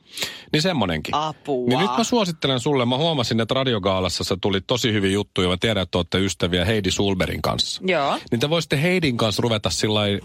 Niin 0.52 0.62
semmonenkin. 0.62 1.14
Apua. 1.14 1.68
Niin 1.68 1.78
nyt 1.78 1.96
mä 1.98 2.04
suosittelen 2.04 2.60
sulle, 2.60 2.84
mä 2.84 2.96
huomasin, 2.96 3.40
että 3.40 3.54
radiogaalassa 3.54 4.24
sä 4.24 4.36
tuli 4.40 4.60
tosi 4.60 4.92
hyviä 4.92 5.10
juttuja. 5.10 5.48
Mä 5.48 5.56
tiedän, 5.60 5.82
että 5.82 5.98
olette 5.98 6.18
ystäviä 6.18 6.64
Heidi 6.64 6.90
Sulberin 6.90 7.42
kanssa. 7.42 7.82
Joo. 7.86 8.18
Niin 8.30 8.40
te 8.40 8.50
voisitte 8.50 8.82
Heidin 8.82 9.16
kanssa 9.16 9.42
ruveta 9.42 9.70
sillä 9.70 10.00
eh, 10.08 10.20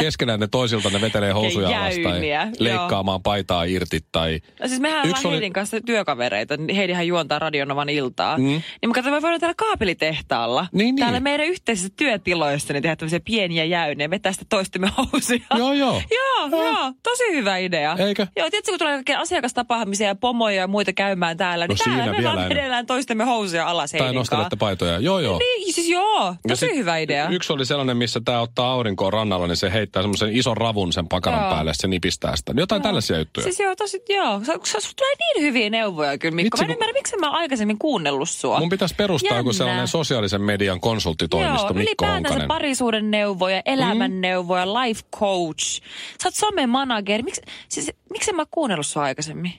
keskenään 0.00 0.40
ne 0.40 0.46
toisilta 0.46 0.90
ne 0.90 1.00
vetelee 1.00 1.32
housuja 1.32 1.68
alas 1.68 1.94
tai 1.94 2.02
jäyniä, 2.12 2.42
joo. 2.42 2.52
leikkaamaan 2.58 3.22
paitaa 3.22 3.64
irti 3.64 4.00
tai... 4.12 4.40
No 4.62 4.68
siis 4.68 4.80
mehän 4.80 4.98
Yksi 5.08 5.10
ollaan 5.10 5.26
oli- 5.26 5.34
Heidin 5.34 5.52
kanssa 5.52 5.76
työkavereita. 5.92 6.54
Heidihän 6.76 7.06
juontaa 7.06 7.38
Radionovan 7.38 7.88
iltaa. 7.88 8.38
Mm. 8.38 8.44
Niin 8.44 8.62
mä 8.86 8.92
katsoin, 8.94 9.14
me 9.14 9.22
voidaan 9.22 9.40
täällä 9.40 9.54
kaapelitehtaalla. 9.56 10.66
Niin, 10.72 10.84
niin. 10.94 10.96
Täällä 10.96 11.20
meidän 11.20 11.46
yhteisissä 11.46 11.88
työtiloissa 11.96 12.72
niin 12.72 12.82
tehdä 12.82 12.96
tämmöisiä 12.96 13.20
pieniä 13.24 13.64
jäyniä. 13.64 14.10
Vetää 14.10 14.32
sitten 14.32 14.48
toistemme 14.48 14.90
housuja. 14.96 15.40
Joo, 15.56 15.72
joo. 15.84 16.02
Joo, 16.10 16.64
joo, 16.64 16.92
tosi 17.02 17.24
hyvä 17.32 17.56
idea. 17.56 17.96
Eikö? 17.98 18.26
Joo, 18.36 18.50
tiedätkö, 18.50 18.72
kun 18.72 18.78
tulee 18.78 18.94
kaikkea 18.94 19.20
asiakastapaamisia 19.20 20.06
ja 20.06 20.14
pomoja 20.14 20.56
ja 20.56 20.66
muita 20.66 20.92
käymään 20.92 21.36
täällä, 21.36 21.66
No 21.66 21.68
niin 21.74 21.78
täällä 21.84 22.02
siinä 22.04 22.18
me 22.18 22.24
vaan 22.24 22.38
enemmän. 22.38 22.48
vedellään 22.58 22.86
toistemme 22.86 23.24
housuja 23.24 23.66
alas 23.68 23.90
Tai 23.98 24.12
nostelette 24.14 24.56
paitoja. 24.56 24.98
Joo, 24.98 25.18
joo. 25.18 25.38
Niin, 25.38 25.74
siis 25.74 25.88
joo, 25.88 26.26
Ja 26.26 26.36
tosi 26.48 26.66
sit 26.66 26.76
hyvä 26.76 26.96
idea. 26.98 27.28
Yksi 27.28 27.52
oli 27.52 27.66
sellainen, 27.66 27.96
missä 27.96 28.20
tämä 28.24 28.40
ottaa 28.40 28.72
aurinkoa 28.72 29.10
rannalla, 29.10 29.46
niin 29.46 29.56
se 29.56 29.72
heittää 29.72 30.02
semmoisen 30.02 30.36
ison 30.36 30.56
ravun 30.56 30.92
sen 30.92 31.08
pakaran 31.08 31.40
Joo. 31.42 31.50
päälle, 31.50 31.72
se 31.74 31.88
nipistää 31.88 32.36
sitä. 32.36 32.52
Jotain 32.56 32.82
tällaisia 32.82 33.18
juttuja. 33.18 33.44
Siis 33.44 33.60
joo, 33.60 33.76
tosi, 33.76 34.02
joo. 34.08 34.40
Sä, 34.44 34.52
sä, 34.64 34.80
sulla 34.80 34.94
tulee 34.96 35.14
niin 35.18 35.46
hyviä 35.46 35.70
neuvoja 35.78 36.18
kyllä, 36.18 36.34
Mikko. 36.34 36.56
Vitsi, 36.58 36.64
mä 36.64 36.72
en 36.72 36.76
kun- 36.76 36.82
ymmärrä, 36.84 36.92
miksi 36.98 37.16
mä 37.16 37.26
oon 37.30 37.36
aikaisemmin 37.38 37.78
kuunnellut 37.78 38.28
sua. 38.30 38.58
Mun 38.60 38.68
pitäisi 38.68 38.94
perustaa 38.94 39.36
joku 39.36 39.48
Jännä. 39.50 39.56
sellainen 39.58 39.88
sosiaalisen 39.88 40.42
median 40.42 40.80
konsulttitoimisto, 40.80 41.66
Joo, 41.66 41.72
Mikko 41.74 41.78
ylipäätänsä 41.80 42.28
Honkanen. 42.28 42.48
parisuuden 42.48 43.10
neuvoja, 43.10 43.62
elämän 43.64 44.20
neuvoja, 44.20 44.66
life 44.74 45.00
coach. 45.16 45.82
Sä 46.22 46.28
oot 46.28 46.34
somemanageri. 46.34 47.22
Miksi, 47.22 47.42
siis, 47.68 47.90
miksi 48.10 48.32
mä 48.32 48.42
oon 48.42 48.46
kuunnellut 48.50 48.86
sua 48.86 49.02
aikaisemmin? 49.02 49.52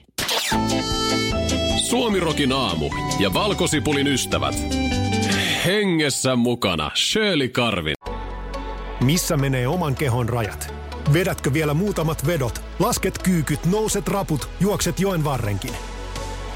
Suomirokin 1.88 2.52
aamu 2.52 2.90
ja 3.20 3.32
valkosipulin 3.34 4.06
ystävät. 4.06 4.54
Hengessä 5.64 6.36
mukana 6.36 6.90
Shirley 6.94 7.48
Karvin. 7.48 7.94
Missä 9.04 9.36
menee 9.36 9.68
oman 9.68 9.94
kehon 9.94 10.28
rajat? 10.28 10.74
Vedätkö 11.12 11.52
vielä 11.52 11.74
muutamat 11.74 12.26
vedot, 12.26 12.60
lasket 12.78 13.18
kyykyt, 13.22 13.66
nouset 13.66 14.08
raput, 14.08 14.48
juokset 14.60 15.00
joen 15.00 15.24
varrenkin? 15.24 15.70